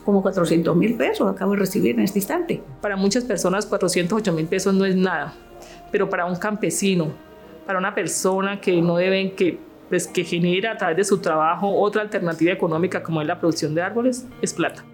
como 0.04 0.22
400 0.22 0.75
mil 0.76 0.94
pesos 0.94 1.30
acabo 1.30 1.52
de 1.52 1.58
recibir 1.58 1.94
en 1.94 2.02
este 2.02 2.18
instante. 2.18 2.62
Para 2.80 2.96
muchas 2.96 3.25
personas 3.25 3.66
408 3.66 4.32
mil 4.32 4.46
pesos 4.46 4.75
no 4.75 4.84
es 4.84 4.96
nada, 4.96 5.34
pero 5.90 6.08
para 6.10 6.26
un 6.26 6.37
campesino 6.37 7.08
para 7.67 7.79
una 7.79 7.95
persona 7.95 8.61
que 8.61 8.81
no 8.81 8.97
deben 8.97 9.35
que 9.35 9.59
pues, 9.88 10.07
que 10.07 10.25
genera 10.25 10.73
a 10.73 10.76
través 10.76 10.97
de 10.97 11.05
su 11.05 11.19
trabajo 11.19 11.69
otra 11.69 12.02
alternativa 12.02 12.52
económica 12.52 13.02
como 13.02 13.21
es 13.21 13.26
la 13.26 13.38
producción 13.38 13.75
de 13.75 13.83
árboles 13.83 14.26
es 14.40 14.55
plata. 14.55 14.85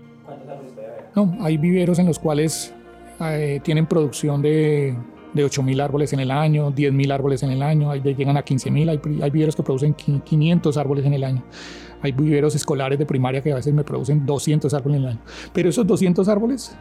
No, 1.15 1.37
hay 1.41 1.57
viveros 1.59 1.99
en 1.99 2.07
los 2.07 2.19
cuales 2.19 2.75
eh, 3.21 3.61
tienen 3.63 3.87
producción 3.87 4.41
de, 4.43 4.97
de 5.35 5.45
8.000 5.45 5.83
árboles 5.83 6.13
en 6.13 6.21
el 6.21 6.31
año, 6.31 6.73
10.000 6.73 7.13
árboles 7.13 7.43
en 7.43 7.51
el 7.51 7.63
año, 7.63 7.91
hay, 7.91 8.01
llegan 8.01 8.37
a 8.37 8.45
15.000, 8.45 8.91
hay, 8.91 9.23
hay 9.23 9.31
viveros 9.31 9.55
que 9.55 9.63
producen 9.63 9.95
500 9.95 10.77
árboles 10.77 11.05
en 11.05 11.15
el 11.15 11.25
año. 11.25 11.45
Hay 12.03 12.13
viveros 12.13 12.55
escolares 12.55 12.99
de 12.99 13.07
primaria 13.07 13.41
que 13.41 13.53
a 13.53 13.57
veces 13.57 13.73
me 13.73 13.85
producen 13.85 14.27
200 14.27 14.73
árboles 14.75 14.99
en 14.99 15.05
el 15.05 15.11
año. 15.11 15.21
Pero 15.53 15.69
esos 15.69 15.87
200 15.87 16.29
árboles 16.29 16.77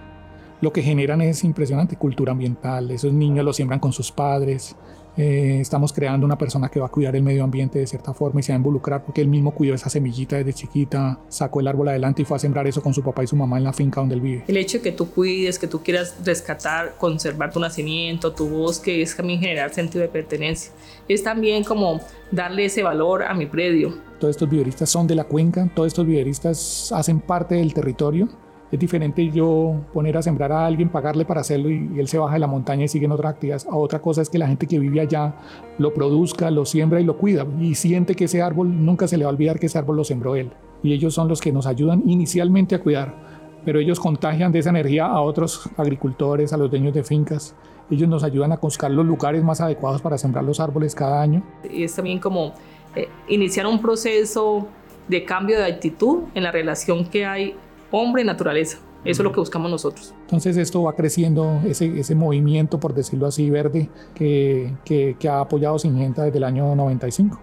lo 0.61 0.71
que 0.71 0.81
generan 0.81 1.21
es 1.21 1.43
impresionante, 1.43 1.97
cultura 1.97 2.31
ambiental, 2.31 2.91
esos 2.91 3.13
niños 3.13 3.43
los 3.43 3.55
siembran 3.55 3.79
con 3.79 3.91
sus 3.91 4.11
padres, 4.11 4.75
eh, 5.17 5.59
estamos 5.61 5.93
creando 5.93 6.25
una 6.25 6.37
persona 6.37 6.69
que 6.69 6.79
va 6.79 6.87
a 6.87 6.89
cuidar 6.89 7.15
el 7.15 7.23
medio 7.23 7.43
ambiente 7.43 7.79
de 7.79 7.87
cierta 7.87 8.13
forma 8.13 8.39
y 8.39 8.43
se 8.43 8.51
va 8.51 8.55
a 8.55 8.57
involucrar 8.57 9.03
porque 9.03 9.21
él 9.21 9.27
mismo 9.27 9.51
cuidó 9.51 9.73
esa 9.73 9.89
semillita 9.89 10.35
desde 10.35 10.53
chiquita, 10.53 11.19
sacó 11.29 11.61
el 11.61 11.67
árbol 11.67 11.89
adelante 11.89 12.21
y 12.21 12.25
fue 12.25 12.35
a 12.37 12.39
sembrar 12.39 12.67
eso 12.67 12.81
con 12.81 12.93
su 12.93 13.01
papá 13.01 13.23
y 13.23 13.27
su 13.27 13.35
mamá 13.35 13.57
en 13.57 13.63
la 13.63 13.73
finca 13.73 14.01
donde 14.01 14.15
él 14.15 14.21
vive. 14.21 14.43
El 14.47 14.57
hecho 14.57 14.79
de 14.79 14.83
que 14.83 14.91
tú 14.91 15.09
cuides, 15.09 15.57
que 15.57 15.67
tú 15.67 15.81
quieras 15.81 16.15
rescatar, 16.23 16.95
conservar 16.97 17.51
tu 17.51 17.59
nacimiento, 17.59 18.33
tu 18.33 18.49
bosque, 18.49 19.01
es 19.01 19.15
también 19.15 19.39
generar 19.39 19.73
sentido 19.73 20.01
de 20.01 20.09
pertenencia. 20.09 20.71
Es 21.07 21.23
también 21.23 21.63
como 21.63 22.01
darle 22.31 22.65
ese 22.65 22.83
valor 22.83 23.23
a 23.23 23.33
mi 23.33 23.45
predio. 23.45 23.93
Todos 24.19 24.31
estos 24.31 24.49
viveristas 24.49 24.89
son 24.89 25.07
de 25.07 25.15
la 25.15 25.25
cuenca, 25.25 25.69
todos 25.73 25.87
estos 25.87 26.05
viveristas 26.05 26.91
hacen 26.91 27.19
parte 27.19 27.55
del 27.55 27.73
territorio 27.73 28.29
es 28.71 28.79
diferente 28.79 29.29
yo 29.29 29.75
poner 29.93 30.17
a 30.17 30.21
sembrar 30.21 30.51
a 30.51 30.65
alguien, 30.65 30.89
pagarle 30.89 31.23
para 31.23 31.41
hacerlo 31.41 31.69
y, 31.69 31.99
él 31.99 32.07
se 32.07 32.17
baja 32.17 32.33
de 32.33 32.39
la 32.39 32.47
montaña 32.47 32.85
y 32.85 32.87
sigue 32.87 33.05
en 33.05 33.11
otras 33.11 33.33
actividades. 33.33 33.67
A 33.67 33.75
otra 33.75 33.99
cosa 33.99 34.21
es 34.21 34.29
que 34.29 34.37
la 34.37 34.47
gente 34.47 34.65
que 34.65 34.79
vive 34.79 35.01
allá 35.01 35.35
lo 35.77 35.93
produzca, 35.93 36.49
lo 36.49 36.65
siembra 36.65 36.99
y 36.99 37.03
lo 37.03 37.17
cuida 37.17 37.45
y 37.59 37.75
siente 37.75 38.15
que 38.15 38.25
ese 38.25 38.41
árbol 38.41 38.85
nunca 38.85 39.07
se 39.07 39.17
le 39.17 39.25
va 39.25 39.29
a 39.29 39.33
olvidar 39.33 39.59
que 39.59 39.67
ese 39.67 39.77
árbol 39.77 39.97
lo 39.97 40.03
sembró 40.03 40.35
él. 40.35 40.51
Y 40.81 40.93
ellos 40.93 41.13
son 41.13 41.27
los 41.27 41.41
que 41.41 41.51
nos 41.51 41.67
ayudan 41.67 42.03
inicialmente 42.05 42.75
a 42.75 42.81
cuidar, 42.81 43.15
pero 43.63 43.79
ellos 43.79 43.99
contagian 43.99 44.51
de 44.51 44.59
esa 44.59 44.71
energía 44.71 45.05
a 45.05 45.21
otros 45.21 45.69
agricultores, 45.77 46.51
a 46.51 46.57
los 46.57 46.69
dueños 46.69 46.93
de 46.93 47.03
fincas. 47.03 47.55
Ellos 47.89 48.09
nos 48.09 48.23
ayudan 48.23 48.51
a 48.51 48.57
buscar 48.57 48.89
los 48.89 49.05
lugares 49.05 49.43
más 49.43 49.61
adecuados 49.61 50.01
para 50.01 50.17
sembrar 50.17 50.43
los 50.43 50.59
árboles 50.59 50.95
cada 50.95 51.21
año. 51.21 51.43
Y 51.71 51.83
es 51.83 51.95
también 51.95 52.19
como 52.19 52.53
eh, 52.95 53.07
iniciar 53.27 53.67
un 53.67 53.79
proceso 53.79 54.67
de 55.07 55.23
cambio 55.23 55.57
de 55.59 55.65
actitud 55.65 56.23
en 56.33 56.43
la 56.43 56.51
relación 56.51 57.05
que 57.05 57.25
hay 57.25 57.55
hombre 57.95 58.21
y 58.21 58.25
naturaleza. 58.25 58.79
Eso 59.03 59.21
es 59.21 59.23
lo 59.23 59.31
que 59.31 59.39
buscamos 59.39 59.69
nosotros. 59.69 60.13
Entonces 60.21 60.57
esto 60.57 60.83
va 60.83 60.93
creciendo, 60.93 61.61
ese, 61.65 61.99
ese 61.99 62.15
movimiento, 62.15 62.79
por 62.79 62.93
decirlo 62.93 63.27
así, 63.27 63.49
verde, 63.49 63.89
que, 64.15 64.75
que, 64.83 65.15
que 65.19 65.29
ha 65.29 65.39
apoyado 65.39 65.77
Singenta 65.77 66.23
desde 66.23 66.39
el 66.39 66.43
año 66.43 66.75
95. 66.75 67.39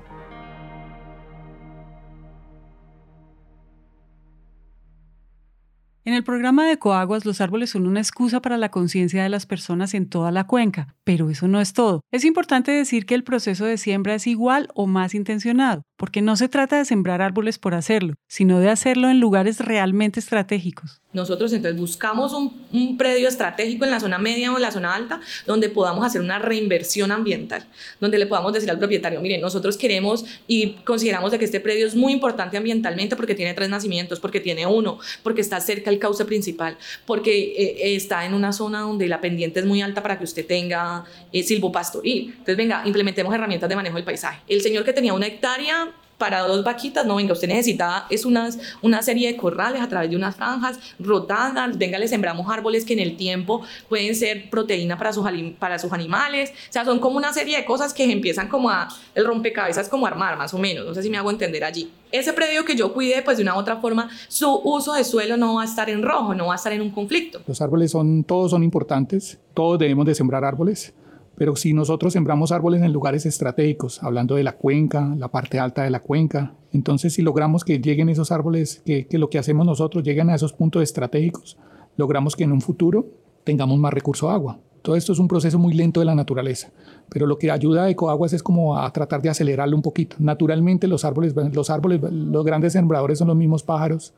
En 6.05 6.15
el 6.15 6.25
programa 6.25 6.67
de 6.67 6.81
Coaguas, 6.81 7.25
los 7.25 7.41
árboles 7.41 7.71
son 7.71 7.87
una 7.87 8.01
excusa 8.01 8.43
para 8.43 8.59
la 8.59 8.71
conciencia 8.71 9.23
de 9.23 9.29
las 9.29 9.47
personas 9.47 9.95
en 9.95 10.09
toda 10.09 10.33
la 10.33 10.49
cuenca, 10.49 10.97
pero 11.05 11.31
eso 11.31 11.47
no 11.47 11.61
es 11.61 11.75
todo. 11.75 12.01
Es 12.11 12.25
importante 12.25 12.73
decir 12.73 13.07
que 13.07 13.15
el 13.15 13.23
proceso 13.23 13.67
de 13.67 13.79
siembra 13.79 14.17
es 14.17 14.27
igual 14.27 14.69
o 14.75 14.89
más 14.89 15.15
intencionado, 15.15 15.83
porque 16.03 16.21
no 16.21 16.35
se 16.35 16.49
trata 16.49 16.79
de 16.79 16.85
sembrar 16.85 17.23
árboles 17.23 17.61
por 17.61 17.77
hacerlo, 17.77 18.15
sino 18.27 18.59
de 18.59 18.69
hacerlo 18.69 19.09
en 19.09 19.21
lugares 19.21 19.61
realmente 19.61 20.19
estratégicos. 20.19 21.01
Nosotros 21.13 21.53
entonces 21.53 21.79
buscamos 21.79 22.33
un, 22.33 22.97
predio 22.97 23.29
estratégico 23.29 23.85
en 23.85 23.93
la 23.93 24.01
zona 24.01 24.19
media 24.19 24.51
o 24.51 24.57
en 24.57 24.63
la 24.63 24.73
zona 24.73 24.97
alta 24.97 25.21
donde 25.47 25.69
podamos 25.69 26.05
hacer 26.05 26.21
una 26.21 26.41
reinversión 26.41 27.13
ambiental, 27.13 27.65
donde 28.01 28.19
le 28.19 28.27
podamos 28.27 28.53
decir 28.53 28.69
al 28.69 28.79
propietario, 28.81 29.21
miren, 29.21 29.41
nosotros 29.41 29.77
queremos 29.77 30.25
y 30.49 30.73
consideramos 30.85 31.31
de 31.31 31.39
que 31.39 31.45
este 31.45 31.61
predio 31.61 31.87
es 31.87 31.95
muy 31.95 32.13
importante 32.13 32.57
ambientalmente 32.57 33.15
porque 33.15 33.37
tiene 33.37 33.55
tres 33.55 33.69
nacimientos, 33.69 34.19
porque 34.19 34.41
tiene 34.41 34.67
uno, 34.67 34.99
porque 35.23 35.41
está 35.41 35.61
cerca 35.61 35.89
el 35.89 36.01
cauce 36.01 36.25
principal, 36.25 36.79
porque 37.07 37.53
eh, 37.57 37.95
está 37.95 38.25
en 38.27 38.35
una 38.35 38.53
zona 38.53 38.81
donde 38.81 39.07
la 39.07 39.21
pendiente 39.21 39.61
es 39.61 39.67
muy 39.67 39.83
alta 39.83 40.03
para 40.03 40.19
que 40.19 40.25
usted 40.25 40.45
tenga 40.45 41.05
eh, 41.33 41.45
silvopastoril. 41.45 42.31
Entonces, 42.31 42.57
venga, 42.57 42.83
implementemos 42.87 43.33
herramientas 43.33 43.69
de 43.69 43.77
manejo 43.77 43.97
del 43.97 44.05
paisaje. 44.05 44.41
El 44.49 44.63
señor 44.63 44.85
que 44.85 44.93
tenía 44.93 45.15
una 45.15 45.29
hectárea 45.29 45.92
para 46.23 46.47
dos 46.47 46.63
vaquitas, 46.63 47.05
no, 47.05 47.17
venga, 47.17 47.33
usted 47.33 47.49
necesita 47.49 48.07
es 48.09 48.25
unas, 48.25 48.57
una 48.81 49.03
serie 49.03 49.27
de 49.27 49.37
corrales 49.37 49.83
a 49.83 49.89
través 49.89 50.09
de 50.09 50.15
unas 50.15 50.37
franjas 50.37 50.79
rotadas, 51.01 51.77
venga, 51.77 51.99
le 51.99 52.07
sembramos 52.07 52.49
árboles 52.49 52.85
que 52.85 52.93
en 52.93 53.01
el 53.01 53.17
tiempo 53.17 53.63
pueden 53.89 54.15
ser 54.15 54.49
proteína 54.49 54.97
para 54.97 55.13
sus, 55.13 55.27
para 55.59 55.81
sus 55.81 55.93
animales, 55.93 56.51
o 56.51 56.73
sea, 56.73 56.85
son 56.85 57.01
como 57.01 57.17
una 57.17 57.33
serie 57.33 57.57
de 57.57 57.65
cosas 57.65 57.93
que 57.93 58.05
empiezan 58.05 58.47
como 58.47 58.71
a, 58.71 58.87
el 59.17 59.27
rompecabezas 59.27 59.89
como 59.89 60.07
armar, 60.07 60.39
más 60.39 60.55
o 60.55 60.59
menos, 60.59 60.87
no 60.87 60.95
sé 60.95 61.03
si 61.03 61.11
me 61.11 61.19
hago 61.19 61.29
entender 61.29 61.65
allí. 61.65 61.91
Ese 62.13 62.33
predio 62.33 62.65
que 62.65 62.77
yo 62.77 62.93
cuide, 62.93 63.21
pues 63.23 63.39
de 63.39 63.43
una 63.43 63.57
u 63.57 63.59
otra 63.59 63.79
forma, 63.79 64.09
su 64.29 64.61
uso 64.63 64.93
de 64.93 65.03
suelo 65.03 65.37
no 65.37 65.55
va 65.57 65.63
a 65.63 65.65
estar 65.65 65.91
en 65.91 66.05
rojo, 66.05 66.37
no 66.37 66.47
va 66.47 66.53
a 66.53 66.57
estar 66.57 66.73
en 66.73 66.83
un 66.83 66.91
conflicto. 66.91 67.41
Los 67.49 67.61
árboles 67.61 67.91
son, 67.91 68.23
todos 68.23 68.53
son 68.53 68.63
importantes, 68.63 69.41
todos 69.55 69.77
debemos 69.77 70.07
de 70.07 70.15
sembrar 70.15 70.45
árboles, 70.45 70.95
pero 71.43 71.57
si 71.57 71.73
nosotros 71.73 72.13
sembramos 72.13 72.53
árboles 72.53 72.83
en 72.83 72.93
lugares 72.93 73.27
estratégicos, 73.27 74.01
hablando 74.05 74.37
de 74.37 74.45
la 74.45 74.53
cuenca, 74.53 75.13
la 75.19 75.27
parte 75.27 75.59
alta 75.59 75.83
de 75.83 75.91
la 75.91 75.99
cuenca, 75.99 76.55
entonces 76.73 77.15
si 77.15 77.23
logramos 77.23 77.65
que 77.65 77.81
lleguen 77.81 78.09
esos 78.09 78.31
árboles, 78.31 78.81
que, 78.87 79.09
lo 79.11 79.29
que 79.29 79.41
hacemos 79.41 79.67
nosotros 79.67 80.05
lleguen 80.05 80.31
a 80.31 80.37
esos 80.37 80.53
puntos 80.53 80.85
estratégicos, 80.85 81.59
logramos 81.97 82.37
que 82.37 82.45
en 82.45 82.53
un 82.53 82.61
futuro 82.61 83.07
tengamos 83.43 83.77
más 83.81 83.93
recurso 83.93 84.31
agua. 84.31 84.61
Todo 84.83 84.95
esto 84.95 85.13
es 85.13 85.19
un 85.19 85.27
proceso 85.27 85.59
muy 85.59 85.75
lento 85.75 85.99
de 85.99 86.07
la 86.07 86.15
naturaleza, 86.15 86.71
pero 87.09 87.27
lo 87.27 87.37
que 87.39 87.51
ayuda 87.51 87.87
a 87.87 87.91
Ecoaguas 87.91 88.35
es 88.35 88.43
como 88.45 88.79
a 88.79 88.89
tratar 88.93 89.21
de 89.21 89.31
acelerarlo 89.31 89.75
un 89.75 89.83
poquito. 89.83 90.15
Naturalmente 90.21 90.87
los 90.87 91.05
árboles, 91.05 91.35
los 91.35 91.71
árboles, 91.71 92.01
los 92.09 92.45
grandes 92.45 92.75
sembradores 92.75 93.19
son 93.19 93.27
los 93.27 93.37
mismos 93.37 93.65
pájaros, 93.65 94.15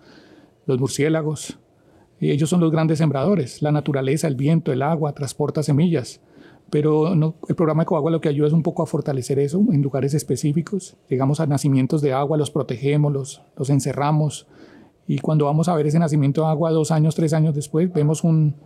los 0.66 0.78
murciélagos, 0.78 1.58
y 2.20 2.32
ellos 2.32 2.50
son 2.50 2.60
los 2.60 2.70
grandes 2.70 2.98
sembradores. 2.98 3.62
La 3.62 3.72
naturaleza, 3.72 4.28
el 4.28 4.36
viento, 4.36 4.72
el 4.72 4.82
agua, 4.82 5.14
transporta 5.14 5.62
semillas 5.62 6.20
pero 6.74 7.12
el 7.48 7.54
programa 7.54 7.84
de 7.84 7.86
Coagua 7.86 8.10
lo 8.10 8.20
que 8.20 8.28
ayuda 8.28 8.48
es 8.48 8.52
un 8.52 8.64
poco 8.64 8.82
a 8.82 8.86
fortalecer 8.86 9.38
eso 9.38 9.64
en 9.70 9.80
lugares 9.80 10.12
específicos. 10.12 10.96
Llegamos 11.08 11.38
a 11.38 11.46
nacimientos 11.46 12.02
de 12.02 12.12
agua, 12.12 12.36
los 12.36 12.50
protegemos, 12.50 13.12
los, 13.12 13.42
los 13.56 13.70
encerramos 13.70 14.48
y 15.06 15.20
cuando 15.20 15.44
vamos 15.44 15.68
a 15.68 15.76
ver 15.76 15.86
ese 15.86 16.00
nacimiento 16.00 16.40
de 16.40 16.48
agua 16.48 16.72
dos 16.72 16.90
años, 16.90 17.14
tres 17.14 17.32
años 17.32 17.54
después, 17.54 17.92
vemos 17.92 18.24
un 18.24 18.56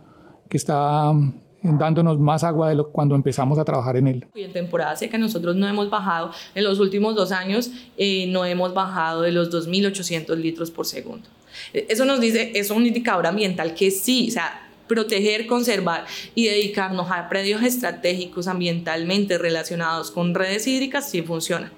que 0.49 0.57
está 0.57 1.13
mm, 1.13 1.77
dándonos 1.77 2.17
más 2.17 2.43
agua 2.43 2.69
de 2.69 2.73
lo 2.73 2.89
cuando 2.89 3.13
empezamos 3.13 3.59
a 3.59 3.63
trabajar 3.63 3.95
en 3.95 4.07
él. 4.07 4.25
Y 4.33 4.41
en 4.41 4.53
temporada 4.53 4.95
seca 4.95 5.19
nosotros 5.19 5.55
no 5.55 5.67
hemos 5.67 5.91
bajado, 5.91 6.31
en 6.55 6.63
los 6.63 6.79
últimos 6.79 7.13
dos 7.13 7.31
años 7.31 7.69
eh, 7.95 8.25
no 8.31 8.43
hemos 8.43 8.73
bajado 8.73 9.21
de 9.21 9.31
los 9.31 9.51
2.800 9.51 10.35
litros 10.35 10.71
por 10.71 10.87
segundo. 10.87 11.29
Eso 11.73 12.05
nos 12.05 12.19
dice, 12.19 12.53
es 12.55 12.71
un 12.71 12.87
indicador 12.87 13.27
ambiental 13.27 13.75
que 13.75 13.91
sí, 13.91 14.29
o 14.29 14.31
sea, 14.31 14.68
proteger, 14.89 15.47
conservar 15.47 16.05
y 16.35 16.47
dedicarnos 16.47 17.09
a 17.11 17.29
predios 17.29 17.63
estratégicos 17.63 18.47
ambientalmente 18.47 19.37
relacionados 19.37 20.11
con 20.11 20.35
redes 20.35 20.67
hídricas 20.67 21.09
sí 21.09 21.21
funciona. 21.21 21.71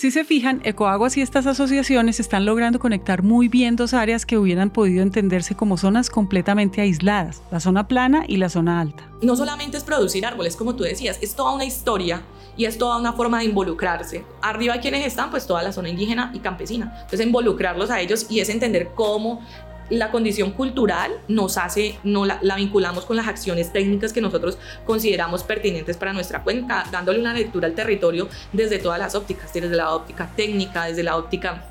Si 0.00 0.10
se 0.10 0.24
fijan, 0.24 0.62
Ecoaguas 0.64 1.18
y 1.18 1.20
estas 1.20 1.46
asociaciones 1.46 2.20
están 2.20 2.46
logrando 2.46 2.78
conectar 2.78 3.22
muy 3.22 3.48
bien 3.48 3.76
dos 3.76 3.92
áreas 3.92 4.24
que 4.24 4.38
hubieran 4.38 4.70
podido 4.70 5.02
entenderse 5.02 5.54
como 5.54 5.76
zonas 5.76 6.08
completamente 6.08 6.80
aisladas, 6.80 7.42
la 7.50 7.60
zona 7.60 7.86
plana 7.86 8.24
y 8.26 8.38
la 8.38 8.48
zona 8.48 8.80
alta. 8.80 9.06
No 9.20 9.36
solamente 9.36 9.76
es 9.76 9.84
producir 9.84 10.24
árboles, 10.24 10.56
como 10.56 10.74
tú 10.74 10.84
decías, 10.84 11.18
es 11.20 11.34
toda 11.34 11.52
una 11.52 11.66
historia 11.66 12.22
y 12.56 12.64
es 12.64 12.78
toda 12.78 12.96
una 12.96 13.12
forma 13.12 13.40
de 13.40 13.44
involucrarse. 13.46 14.24
Arriba 14.40 14.80
quienes 14.80 15.06
están, 15.06 15.30
pues 15.30 15.46
toda 15.46 15.62
la 15.62 15.72
zona 15.72 15.90
indígena 15.90 16.30
y 16.32 16.38
campesina. 16.38 16.94
Entonces 16.94 17.26
involucrarlos 17.26 17.90
a 17.90 18.00
ellos 18.00 18.26
y 18.30 18.40
es 18.40 18.48
entender 18.48 18.92
cómo 18.94 19.42
la 19.90 20.10
condición 20.10 20.52
cultural 20.52 21.12
nos 21.28 21.58
hace, 21.58 21.98
no 22.04 22.24
la, 22.24 22.40
vinculamos 22.56 23.04
con 23.04 23.16
las 23.16 23.28
acciones 23.28 23.72
técnicas 23.72 24.12
que 24.12 24.20
nosotros 24.20 24.56
consideramos 24.86 25.42
pertinentes 25.42 25.96
para 25.96 26.12
nuestra 26.12 26.42
cuenca, 26.42 26.84
dándole 26.90 27.20
una 27.20 27.34
lectura 27.34 27.66
al 27.66 27.74
territorio 27.74 28.28
desde 28.52 28.78
todas 28.78 28.98
las 28.98 29.14
ópticas, 29.14 29.52
desde 29.52 29.74
la 29.76 29.94
óptica 29.94 30.30
técnica, 30.34 30.84
desde 30.84 31.02
la 31.02 31.16
óptica 31.16 31.64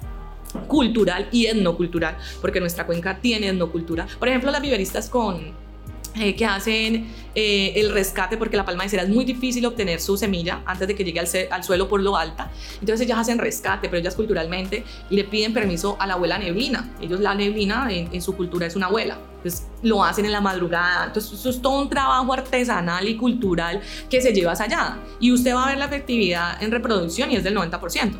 cultural 0.67 1.27
y 1.31 1.45
etnocultural, 1.45 2.17
porque 2.41 2.59
nuestra 2.59 2.85
cuenca 2.85 3.17
tiene 3.21 3.49
etnocultura. 3.49 4.07
Por 4.17 4.27
ejemplo, 4.27 4.51
las 4.51 4.61
viveristas 4.61 5.09
con 5.09 5.68
eh, 6.15 6.35
que 6.35 6.45
hacen 6.45 7.07
eh, 7.35 7.73
el 7.75 7.93
rescate 7.93 8.35
porque 8.35 8.57
la 8.57 8.65
palma 8.65 8.83
de 8.83 8.89
cera 8.89 9.03
es 9.03 9.09
muy 9.09 9.23
difícil 9.23 9.65
obtener 9.65 10.01
su 10.01 10.17
semilla 10.17 10.63
antes 10.65 10.87
de 10.87 10.95
que 10.95 11.03
llegue 11.03 11.19
al, 11.19 11.63
suelo 11.63 11.87
por 11.87 12.01
lo 12.01 12.17
alta. 12.17 12.51
Entonces 12.81 13.05
ellas 13.05 13.19
hacen 13.19 13.37
rescate, 13.37 13.87
pero 13.89 13.99
ellas 13.99 14.15
culturalmente 14.15 14.83
le 15.09 15.23
piden 15.23 15.53
permiso 15.53 15.95
a 15.99 16.07
la 16.07 16.15
abuela 16.15 16.39
neblina. 16.39 16.89
Ellos 16.99 17.19
la 17.19 17.35
neblina 17.35 17.87
en, 17.91 18.21
su 18.21 18.35
cultura 18.35 18.65
es 18.65 18.75
una 18.75 18.87
abuela. 18.87 19.19
Entonces 19.37 19.67
lo 19.83 20.03
hacen 20.03 20.25
en 20.25 20.31
la 20.31 20.41
madrugada. 20.41 21.05
Entonces 21.05 21.39
eso 21.39 21.49
es 21.49 21.61
todo 21.61 21.79
un 21.79 21.89
trabajo 21.89 22.33
artesanal 22.33 23.07
y 23.07 23.15
cultural 23.15 23.81
que 24.09 24.21
se 24.21 24.33
lleva 24.33 24.53
allá. 24.53 24.97
Y 25.19 25.31
usted 25.31 25.53
va 25.53 25.65
a 25.65 25.69
ver 25.69 25.77
la 25.77 25.85
efectividad 25.85 26.61
en 26.61 26.71
reproducción 26.71 27.31
y 27.31 27.35
es 27.35 27.43
del 27.43 27.55
90%. 27.55 28.13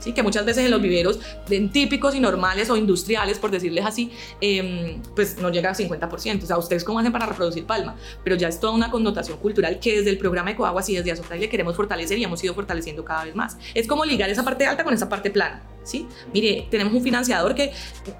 ¿Sí? 0.00 0.12
que 0.12 0.22
muchas 0.22 0.44
veces 0.44 0.64
en 0.64 0.70
los 0.70 0.82
viveros 0.82 1.20
de 1.48 1.60
típicos 1.68 2.14
y 2.14 2.20
normales 2.20 2.70
o 2.70 2.76
industriales, 2.76 3.38
por 3.38 3.50
decirles 3.50 3.84
así, 3.84 4.10
em, 4.40 5.00
pues 5.14 5.38
no 5.38 5.50
llega 5.50 5.70
a 5.70 5.74
50%. 5.74 6.44
O 6.44 6.46
sea, 6.46 6.58
¿ustedes 6.58 6.84
cómo 6.84 6.98
hacen 6.98 7.12
para 7.12 7.26
reproducir 7.26 7.64
palma? 7.64 7.96
Pero 8.24 8.36
ya 8.36 8.48
es 8.48 8.58
toda 8.58 8.72
una 8.72 8.90
connotación 8.90 9.38
cultural 9.38 9.78
que 9.80 9.98
desde 9.98 10.10
el 10.10 10.18
programa 10.18 10.50
Ecoaguas 10.50 10.88
y 10.88 10.96
desde 10.96 11.12
Azofraile 11.12 11.48
queremos 11.48 11.76
fortalecer 11.76 12.18
y 12.18 12.24
hemos 12.24 12.42
ido 12.42 12.54
fortaleciendo 12.54 13.04
cada 13.04 13.24
vez 13.24 13.34
más. 13.34 13.56
Es 13.74 13.86
como 13.86 14.04
ligar 14.04 14.30
esa 14.30 14.44
parte 14.44 14.66
alta 14.66 14.84
con 14.84 14.94
esa 14.94 15.08
parte 15.08 15.30
plana. 15.30 15.62
¿Sí? 15.82 16.06
Mire, 16.32 16.66
tenemos 16.70 16.92
un 16.92 17.02
financiador 17.02 17.54
que 17.54 17.72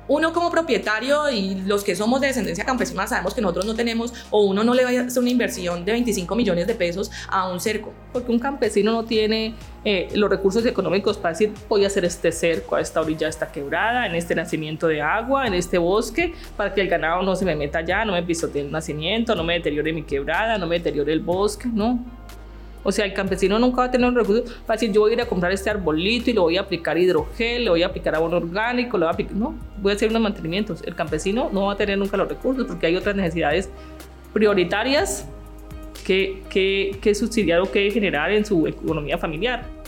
uno 0.08 0.32
como 0.32 0.50
propietario 0.50 1.30
y 1.30 1.56
los 1.66 1.84
que 1.84 1.94
somos 1.94 2.20
de 2.20 2.28
descendencia 2.28 2.64
campesina 2.64 3.06
sabemos 3.06 3.34
que 3.34 3.40
nosotros 3.40 3.66
no 3.66 3.74
tenemos 3.74 4.12
o 4.30 4.44
uno 4.44 4.64
no 4.64 4.74
le 4.74 4.84
va 4.84 4.90
a 4.90 5.06
hacer 5.06 5.20
una 5.20 5.30
inversión 5.30 5.84
de 5.84 5.92
25 5.92 6.34
millones 6.34 6.66
de 6.66 6.74
pesos 6.74 7.10
a 7.28 7.48
un 7.48 7.60
cerco. 7.60 7.92
Porque 8.12 8.32
un 8.32 8.38
campesino 8.38 8.92
no 8.92 9.04
tiene 9.04 9.54
eh, 9.84 10.08
los 10.14 10.28
recursos 10.28 10.64
económicos 10.66 11.16
para 11.16 11.32
decir 11.32 11.52
voy 11.68 11.84
a 11.84 11.86
hacer 11.86 12.04
este 12.04 12.32
cerco 12.32 12.76
a 12.76 12.80
esta 12.80 13.00
orilla 13.00 13.26
de 13.26 13.30
esta 13.30 13.50
quebrada, 13.50 14.06
en 14.06 14.14
este 14.14 14.34
nacimiento 14.34 14.86
de 14.86 15.00
agua, 15.00 15.46
en 15.46 15.54
este 15.54 15.78
bosque, 15.78 16.34
para 16.56 16.74
que 16.74 16.80
el 16.80 16.88
ganado 16.88 17.22
no 17.22 17.36
se 17.36 17.44
me 17.44 17.56
meta 17.56 17.78
allá, 17.78 18.04
no 18.04 18.12
me 18.12 18.22
pisotee 18.22 18.62
el 18.62 18.72
nacimiento, 18.72 19.34
no 19.34 19.44
me 19.44 19.54
deteriore 19.54 19.92
mi 19.92 20.02
quebrada, 20.02 20.58
no 20.58 20.66
me 20.66 20.78
deteriore 20.78 21.12
el 21.12 21.20
bosque, 21.20 21.68
no. 21.72 22.19
O 22.82 22.92
sea, 22.92 23.04
el 23.04 23.12
campesino 23.12 23.58
nunca 23.58 23.78
va 23.78 23.84
a 23.84 23.90
tener 23.90 24.08
un 24.08 24.14
recurso 24.14 24.44
para 24.66 24.78
decir, 24.78 24.92
yo 24.92 25.02
voy 25.02 25.10
a 25.10 25.14
ir 25.14 25.20
a 25.20 25.26
comprar 25.26 25.52
este 25.52 25.68
arbolito 25.68 26.30
y 26.30 26.32
lo 26.32 26.42
voy 26.42 26.56
a 26.56 26.62
aplicar 26.62 26.96
hidrogel, 26.96 27.64
le 27.64 27.70
voy 27.70 27.82
a 27.82 27.86
aplicar 27.86 28.14
abono 28.14 28.38
orgánico, 28.38 28.96
lo 28.96 29.06
voy 29.06 29.10
a 29.10 29.12
aplicar... 29.12 29.36
No, 29.36 29.54
voy 29.80 29.92
a 29.92 29.96
hacer 29.96 30.08
unos 30.08 30.22
mantenimientos. 30.22 30.82
El 30.84 30.94
campesino 30.94 31.50
no 31.52 31.66
va 31.66 31.74
a 31.74 31.76
tener 31.76 31.98
nunca 31.98 32.16
los 32.16 32.28
recursos 32.28 32.66
porque 32.66 32.86
hay 32.86 32.96
otras 32.96 33.14
necesidades 33.16 33.68
prioritarias 34.32 35.28
que, 36.06 36.42
que, 36.48 36.96
que 37.02 37.14
subsidiar 37.14 37.60
o 37.60 37.70
que 37.70 37.90
generar 37.90 38.32
en 38.32 38.44
su 38.44 38.66
economía 38.66 39.18
familiar. 39.18 39.79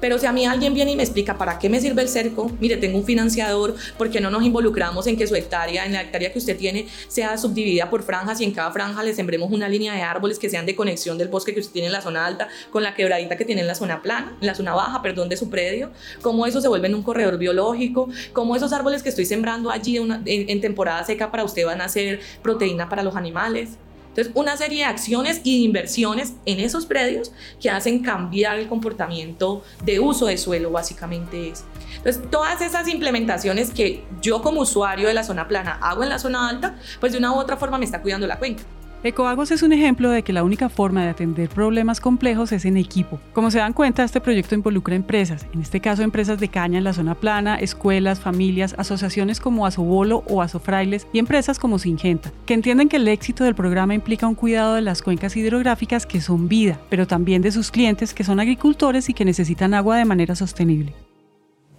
Pero 0.00 0.18
si 0.18 0.26
a 0.26 0.32
mí 0.32 0.46
alguien 0.46 0.74
viene 0.74 0.92
y 0.92 0.96
me 0.96 1.02
explica 1.02 1.36
para 1.36 1.58
qué 1.58 1.68
me 1.68 1.80
sirve 1.80 2.02
el 2.02 2.08
cerco, 2.08 2.50
mire, 2.60 2.76
tengo 2.76 2.98
un 2.98 3.04
financiador, 3.04 3.74
¿por 3.98 4.10
qué 4.10 4.20
no 4.20 4.30
nos 4.30 4.42
involucramos 4.42 5.06
en 5.06 5.16
que 5.16 5.26
su 5.26 5.34
hectárea, 5.34 5.86
en 5.86 5.92
la 5.92 6.02
hectárea 6.02 6.32
que 6.32 6.38
usted 6.38 6.56
tiene, 6.56 6.86
sea 7.08 7.36
subdividida 7.36 7.90
por 7.90 8.02
franjas 8.02 8.40
y 8.40 8.44
en 8.44 8.52
cada 8.52 8.70
franja 8.72 9.02
le 9.02 9.14
sembremos 9.14 9.50
una 9.52 9.68
línea 9.68 9.94
de 9.94 10.02
árboles 10.02 10.38
que 10.38 10.48
sean 10.48 10.66
de 10.66 10.74
conexión 10.74 11.18
del 11.18 11.28
bosque 11.28 11.54
que 11.54 11.60
usted 11.60 11.72
tiene 11.72 11.86
en 11.86 11.92
la 11.92 12.00
zona 12.00 12.26
alta 12.26 12.48
con 12.70 12.82
la 12.82 12.94
quebradita 12.94 13.36
que 13.36 13.44
tiene 13.44 13.60
en 13.60 13.66
la 13.66 13.74
zona 13.74 14.02
plana, 14.02 14.36
en 14.40 14.46
la 14.46 14.54
zona 14.54 14.74
baja, 14.74 15.02
perdón, 15.02 15.28
de 15.28 15.36
su 15.36 15.50
predio? 15.50 15.90
¿Cómo 16.22 16.46
eso 16.46 16.60
se 16.60 16.68
vuelve 16.68 16.88
en 16.88 16.94
un 16.94 17.02
corredor 17.02 17.38
biológico? 17.38 18.08
¿Cómo 18.32 18.56
esos 18.56 18.72
árboles 18.72 19.02
que 19.02 19.10
estoy 19.10 19.26
sembrando 19.26 19.70
allí 19.70 19.96
en, 19.98 20.22
en 20.24 20.60
temporada 20.60 21.04
seca 21.04 21.30
para 21.30 21.44
usted 21.44 21.66
van 21.66 21.80
a 21.80 21.88
ser 21.88 22.20
proteína 22.42 22.88
para 22.88 23.02
los 23.02 23.16
animales? 23.16 23.78
Entonces, 24.10 24.32
una 24.34 24.56
serie 24.56 24.78
de 24.78 24.84
acciones 24.84 25.40
y 25.44 25.58
de 25.58 25.64
inversiones 25.64 26.34
en 26.44 26.60
esos 26.60 26.84
predios 26.84 27.32
que 27.60 27.70
hacen 27.70 28.00
cambiar 28.00 28.58
el 28.58 28.68
comportamiento 28.68 29.62
de 29.84 30.00
uso 30.00 30.26
de 30.26 30.36
suelo, 30.36 30.70
básicamente 30.70 31.50
es. 31.50 31.64
Entonces, 31.96 32.22
todas 32.30 32.60
esas 32.60 32.88
implementaciones 32.88 33.70
que 33.70 34.04
yo 34.20 34.42
como 34.42 34.62
usuario 34.62 35.08
de 35.08 35.14
la 35.14 35.22
zona 35.22 35.46
plana 35.46 35.78
hago 35.80 36.02
en 36.02 36.08
la 36.08 36.18
zona 36.18 36.48
alta, 36.48 36.76
pues 36.98 37.12
de 37.12 37.18
una 37.18 37.32
u 37.32 37.36
otra 37.36 37.56
forma 37.56 37.78
me 37.78 37.84
está 37.84 38.02
cuidando 38.02 38.26
la 38.26 38.38
cuenca. 38.38 38.64
Ecoagos 39.02 39.50
es 39.50 39.62
un 39.62 39.72
ejemplo 39.72 40.10
de 40.10 40.22
que 40.22 40.34
la 40.34 40.44
única 40.44 40.68
forma 40.68 41.02
de 41.02 41.08
atender 41.08 41.48
problemas 41.48 42.02
complejos 42.02 42.52
es 42.52 42.66
en 42.66 42.76
equipo. 42.76 43.18
Como 43.32 43.50
se 43.50 43.56
dan 43.56 43.72
cuenta, 43.72 44.04
este 44.04 44.20
proyecto 44.20 44.54
involucra 44.54 44.94
empresas, 44.94 45.46
en 45.54 45.62
este 45.62 45.80
caso 45.80 46.02
empresas 46.02 46.38
de 46.38 46.48
caña 46.48 46.76
en 46.76 46.84
la 46.84 46.92
zona 46.92 47.14
plana, 47.14 47.56
escuelas, 47.56 48.20
familias, 48.20 48.74
asociaciones 48.76 49.40
como 49.40 49.64
Asobolo 49.64 50.22
o 50.28 50.42
Asofrailes 50.42 51.06
y 51.14 51.18
empresas 51.18 51.58
como 51.58 51.78
Singenta, 51.78 52.30
que 52.44 52.52
entienden 52.52 52.90
que 52.90 52.96
el 52.96 53.08
éxito 53.08 53.42
del 53.42 53.54
programa 53.54 53.94
implica 53.94 54.28
un 54.28 54.34
cuidado 54.34 54.74
de 54.74 54.82
las 54.82 55.00
cuencas 55.00 55.34
hidrográficas 55.34 56.04
que 56.04 56.20
son 56.20 56.46
vida, 56.46 56.78
pero 56.90 57.06
también 57.06 57.40
de 57.40 57.52
sus 57.52 57.70
clientes 57.70 58.12
que 58.12 58.24
son 58.24 58.38
agricultores 58.38 59.08
y 59.08 59.14
que 59.14 59.24
necesitan 59.24 59.72
agua 59.72 59.96
de 59.96 60.04
manera 60.04 60.36
sostenible. 60.36 60.92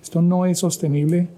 Esto 0.01 0.23
no 0.23 0.47
es 0.47 0.57
sostenible 0.57 1.29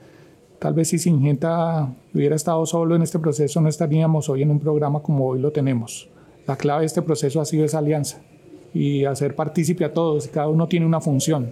Tal 0.63 0.73
vez 0.73 0.87
si 0.87 0.97
Singenta 0.97 1.93
hubiera 2.13 2.37
estado 2.37 2.65
solo 2.65 2.95
en 2.95 3.01
este 3.01 3.19
proceso 3.19 3.59
no 3.59 3.67
estaríamos 3.67 4.29
hoy 4.29 4.43
en 4.43 4.49
un 4.49 4.61
programa 4.61 5.01
como 5.01 5.27
hoy 5.27 5.41
lo 5.41 5.51
tenemos. 5.51 6.07
La 6.47 6.55
clave 6.55 6.79
de 6.79 6.85
este 6.85 7.01
proceso 7.01 7.41
ha 7.41 7.45
sido 7.45 7.65
esa 7.65 7.79
alianza 7.79 8.21
y 8.73 9.03
hacer 9.03 9.35
partícipe 9.35 9.83
a 9.83 9.91
todos. 9.91 10.29
Cada 10.29 10.47
uno 10.47 10.69
tiene 10.69 10.85
una 10.85 11.01
función. 11.01 11.51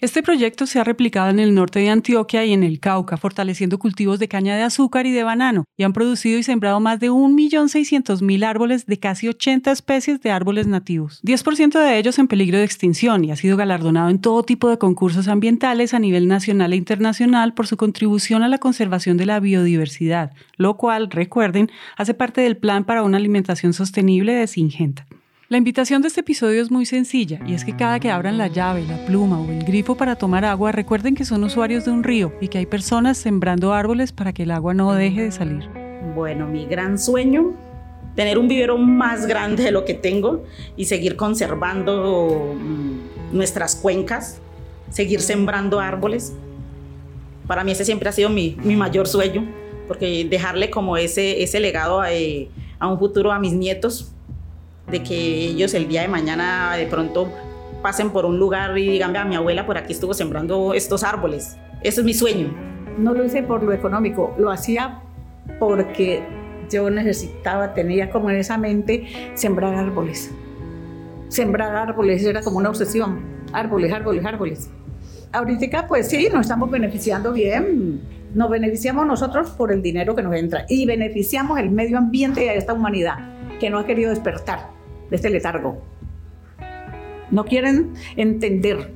Este 0.00 0.22
proyecto 0.22 0.68
se 0.68 0.78
ha 0.78 0.84
replicado 0.84 1.28
en 1.28 1.40
el 1.40 1.56
norte 1.56 1.80
de 1.80 1.90
Antioquia 1.90 2.44
y 2.44 2.52
en 2.52 2.62
el 2.62 2.78
Cauca, 2.78 3.16
fortaleciendo 3.16 3.80
cultivos 3.80 4.20
de 4.20 4.28
caña 4.28 4.54
de 4.54 4.62
azúcar 4.62 5.06
y 5.06 5.10
de 5.10 5.24
banano, 5.24 5.64
y 5.76 5.82
han 5.82 5.92
producido 5.92 6.38
y 6.38 6.44
sembrado 6.44 6.78
más 6.78 7.00
de 7.00 7.10
1.600.000 7.10 8.44
árboles 8.44 8.86
de 8.86 9.00
casi 9.00 9.26
80 9.26 9.72
especies 9.72 10.20
de 10.20 10.30
árboles 10.30 10.68
nativos, 10.68 11.20
10% 11.24 11.80
de 11.80 11.98
ellos 11.98 12.20
en 12.20 12.28
peligro 12.28 12.58
de 12.58 12.64
extinción, 12.64 13.24
y 13.24 13.32
ha 13.32 13.36
sido 13.36 13.56
galardonado 13.56 14.08
en 14.08 14.20
todo 14.20 14.44
tipo 14.44 14.70
de 14.70 14.78
concursos 14.78 15.26
ambientales 15.26 15.92
a 15.94 15.98
nivel 15.98 16.28
nacional 16.28 16.74
e 16.74 16.76
internacional 16.76 17.52
por 17.52 17.66
su 17.66 17.76
contribución 17.76 18.44
a 18.44 18.48
la 18.48 18.58
conservación 18.58 19.16
de 19.16 19.26
la 19.26 19.40
biodiversidad, 19.40 20.30
lo 20.58 20.76
cual, 20.76 21.10
recuerden, 21.10 21.72
hace 21.96 22.14
parte 22.14 22.40
del 22.40 22.56
Plan 22.56 22.84
para 22.84 23.02
una 23.02 23.16
alimentación 23.16 23.72
sostenible 23.72 24.32
de 24.32 24.46
Singenta. 24.46 25.08
La 25.50 25.56
invitación 25.56 26.02
de 26.02 26.08
este 26.08 26.20
episodio 26.20 26.60
es 26.60 26.70
muy 26.70 26.84
sencilla 26.84 27.40
y 27.46 27.54
es 27.54 27.64
que 27.64 27.74
cada 27.74 28.00
que 28.00 28.10
abran 28.10 28.36
la 28.36 28.48
llave, 28.48 28.84
la 28.84 28.98
pluma 29.06 29.40
o 29.40 29.50
el 29.50 29.64
grifo 29.64 29.96
para 29.96 30.14
tomar 30.14 30.44
agua, 30.44 30.72
recuerden 30.72 31.14
que 31.14 31.24
son 31.24 31.42
usuarios 31.42 31.86
de 31.86 31.90
un 31.90 32.04
río 32.04 32.34
y 32.42 32.48
que 32.48 32.58
hay 32.58 32.66
personas 32.66 33.16
sembrando 33.16 33.72
árboles 33.72 34.12
para 34.12 34.34
que 34.34 34.42
el 34.42 34.50
agua 34.50 34.74
no 34.74 34.92
deje 34.92 35.22
de 35.22 35.32
salir. 35.32 35.66
Bueno, 36.14 36.46
mi 36.46 36.66
gran 36.66 36.98
sueño, 36.98 37.54
tener 38.14 38.36
un 38.36 38.46
vivero 38.46 38.76
más 38.76 39.24
grande 39.24 39.62
de 39.62 39.70
lo 39.70 39.86
que 39.86 39.94
tengo 39.94 40.44
y 40.76 40.84
seguir 40.84 41.16
conservando 41.16 42.54
mm, 42.54 43.34
nuestras 43.34 43.74
cuencas, 43.74 44.42
seguir 44.90 45.22
sembrando 45.22 45.80
árboles. 45.80 46.34
Para 47.46 47.64
mí 47.64 47.72
ese 47.72 47.86
siempre 47.86 48.10
ha 48.10 48.12
sido 48.12 48.28
mi, 48.28 48.54
mayor 48.62 49.08
sueño, 49.08 49.48
porque 49.86 50.26
dejarle 50.28 50.68
como 50.68 50.98
ese, 50.98 51.42
ese 51.42 51.58
legado 51.58 52.02
a, 52.02 52.12
eh, 52.12 52.50
a 52.78 52.86
un 52.86 52.98
futuro 52.98 53.32
a 53.32 53.38
mis 53.38 53.54
nietos 53.54 54.12
de 54.90 55.02
que 55.02 55.14
ellos 55.14 55.74
el 55.74 55.88
día 55.88 56.02
de 56.02 56.08
mañana 56.08 56.76
de 56.76 56.86
pronto 56.86 57.30
pasen 57.82 58.10
por 58.10 58.24
un 58.24 58.38
lugar 58.38 58.76
y 58.78 58.90
digan, 58.90 59.12
vea, 59.12 59.24
mi 59.24 59.36
abuela 59.36 59.66
por 59.66 59.78
aquí 59.78 59.92
estuvo 59.92 60.14
sembrando 60.14 60.74
estos 60.74 61.02
árboles. 61.04 61.56
Ese 61.82 62.00
es 62.00 62.04
mi 62.04 62.14
sueño. 62.14 62.52
No 62.98 63.14
lo 63.14 63.24
hice 63.24 63.42
por 63.42 63.62
lo 63.62 63.72
económico, 63.72 64.34
lo 64.38 64.50
hacía 64.50 65.00
porque 65.58 66.22
yo 66.70 66.90
necesitaba, 66.90 67.74
tenía 67.74 68.10
como 68.10 68.30
en 68.30 68.36
esa 68.36 68.58
mente 68.58 69.06
sembrar 69.34 69.74
árboles. 69.74 70.30
Sembrar 71.28 71.74
árboles 71.76 72.24
era 72.24 72.42
como 72.42 72.58
una 72.58 72.70
obsesión. 72.70 73.20
Árboles, 73.52 73.92
árboles, 73.92 74.24
árboles. 74.24 74.70
Ahorita 75.32 75.86
pues 75.86 76.08
sí, 76.08 76.28
nos 76.32 76.42
estamos 76.42 76.70
beneficiando 76.70 77.32
bien. 77.32 78.00
Nos 78.34 78.50
beneficiamos 78.50 79.06
nosotros 79.06 79.50
por 79.50 79.72
el 79.72 79.82
dinero 79.82 80.14
que 80.14 80.22
nos 80.22 80.34
entra 80.34 80.66
y 80.68 80.84
beneficiamos 80.84 81.58
el 81.58 81.70
medio 81.70 81.96
ambiente 81.98 82.44
y 82.44 82.48
a 82.48 82.54
esta 82.54 82.72
humanidad 82.72 83.16
que 83.58 83.70
no 83.70 83.78
ha 83.78 83.86
querido 83.86 84.10
despertar 84.10 84.77
de 85.10 85.16
este 85.16 85.30
letargo. 85.30 85.82
No 87.30 87.44
quieren 87.44 87.92
entender 88.16 88.92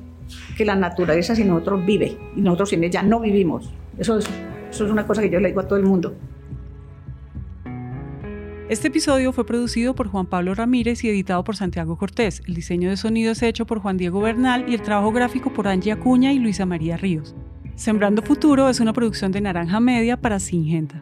que 0.57 0.65
la 0.65 0.75
naturaleza 0.75 1.35
sin 1.35 1.47
nosotros 1.47 1.85
vive 1.85 2.17
y 2.35 2.41
nosotros 2.41 2.69
sin 2.69 2.83
ella 2.83 3.03
no 3.03 3.19
vivimos. 3.19 3.71
Eso 3.97 4.17
es, 4.17 4.25
eso 4.69 4.85
es 4.85 4.91
una 4.91 5.05
cosa 5.05 5.21
que 5.21 5.29
yo 5.29 5.39
le 5.39 5.49
digo 5.49 5.61
a 5.61 5.67
todo 5.67 5.77
el 5.77 5.85
mundo. 5.85 6.15
Este 8.69 8.87
episodio 8.87 9.33
fue 9.33 9.45
producido 9.45 9.93
por 9.93 10.07
Juan 10.07 10.25
Pablo 10.25 10.55
Ramírez 10.55 11.03
y 11.03 11.09
editado 11.09 11.43
por 11.43 11.55
Santiago 11.55 11.97
Cortés. 11.97 12.41
El 12.47 12.55
diseño 12.55 12.89
de 12.89 12.97
sonido 12.97 13.33
es 13.33 13.43
hecho 13.43 13.65
por 13.65 13.79
Juan 13.79 13.97
Diego 13.97 14.21
Bernal 14.21 14.65
y 14.67 14.73
el 14.73 14.81
trabajo 14.81 15.11
gráfico 15.11 15.53
por 15.53 15.67
Angie 15.67 15.91
Acuña 15.91 16.31
y 16.31 16.39
Luisa 16.39 16.65
María 16.65 16.97
Ríos. 16.97 17.35
Sembrando 17.75 18.21
Futuro 18.21 18.69
es 18.69 18.79
una 18.79 18.93
producción 18.93 19.31
de 19.31 19.41
Naranja 19.41 19.79
Media 19.79 20.17
para 20.17 20.39
Singenta. 20.39 21.01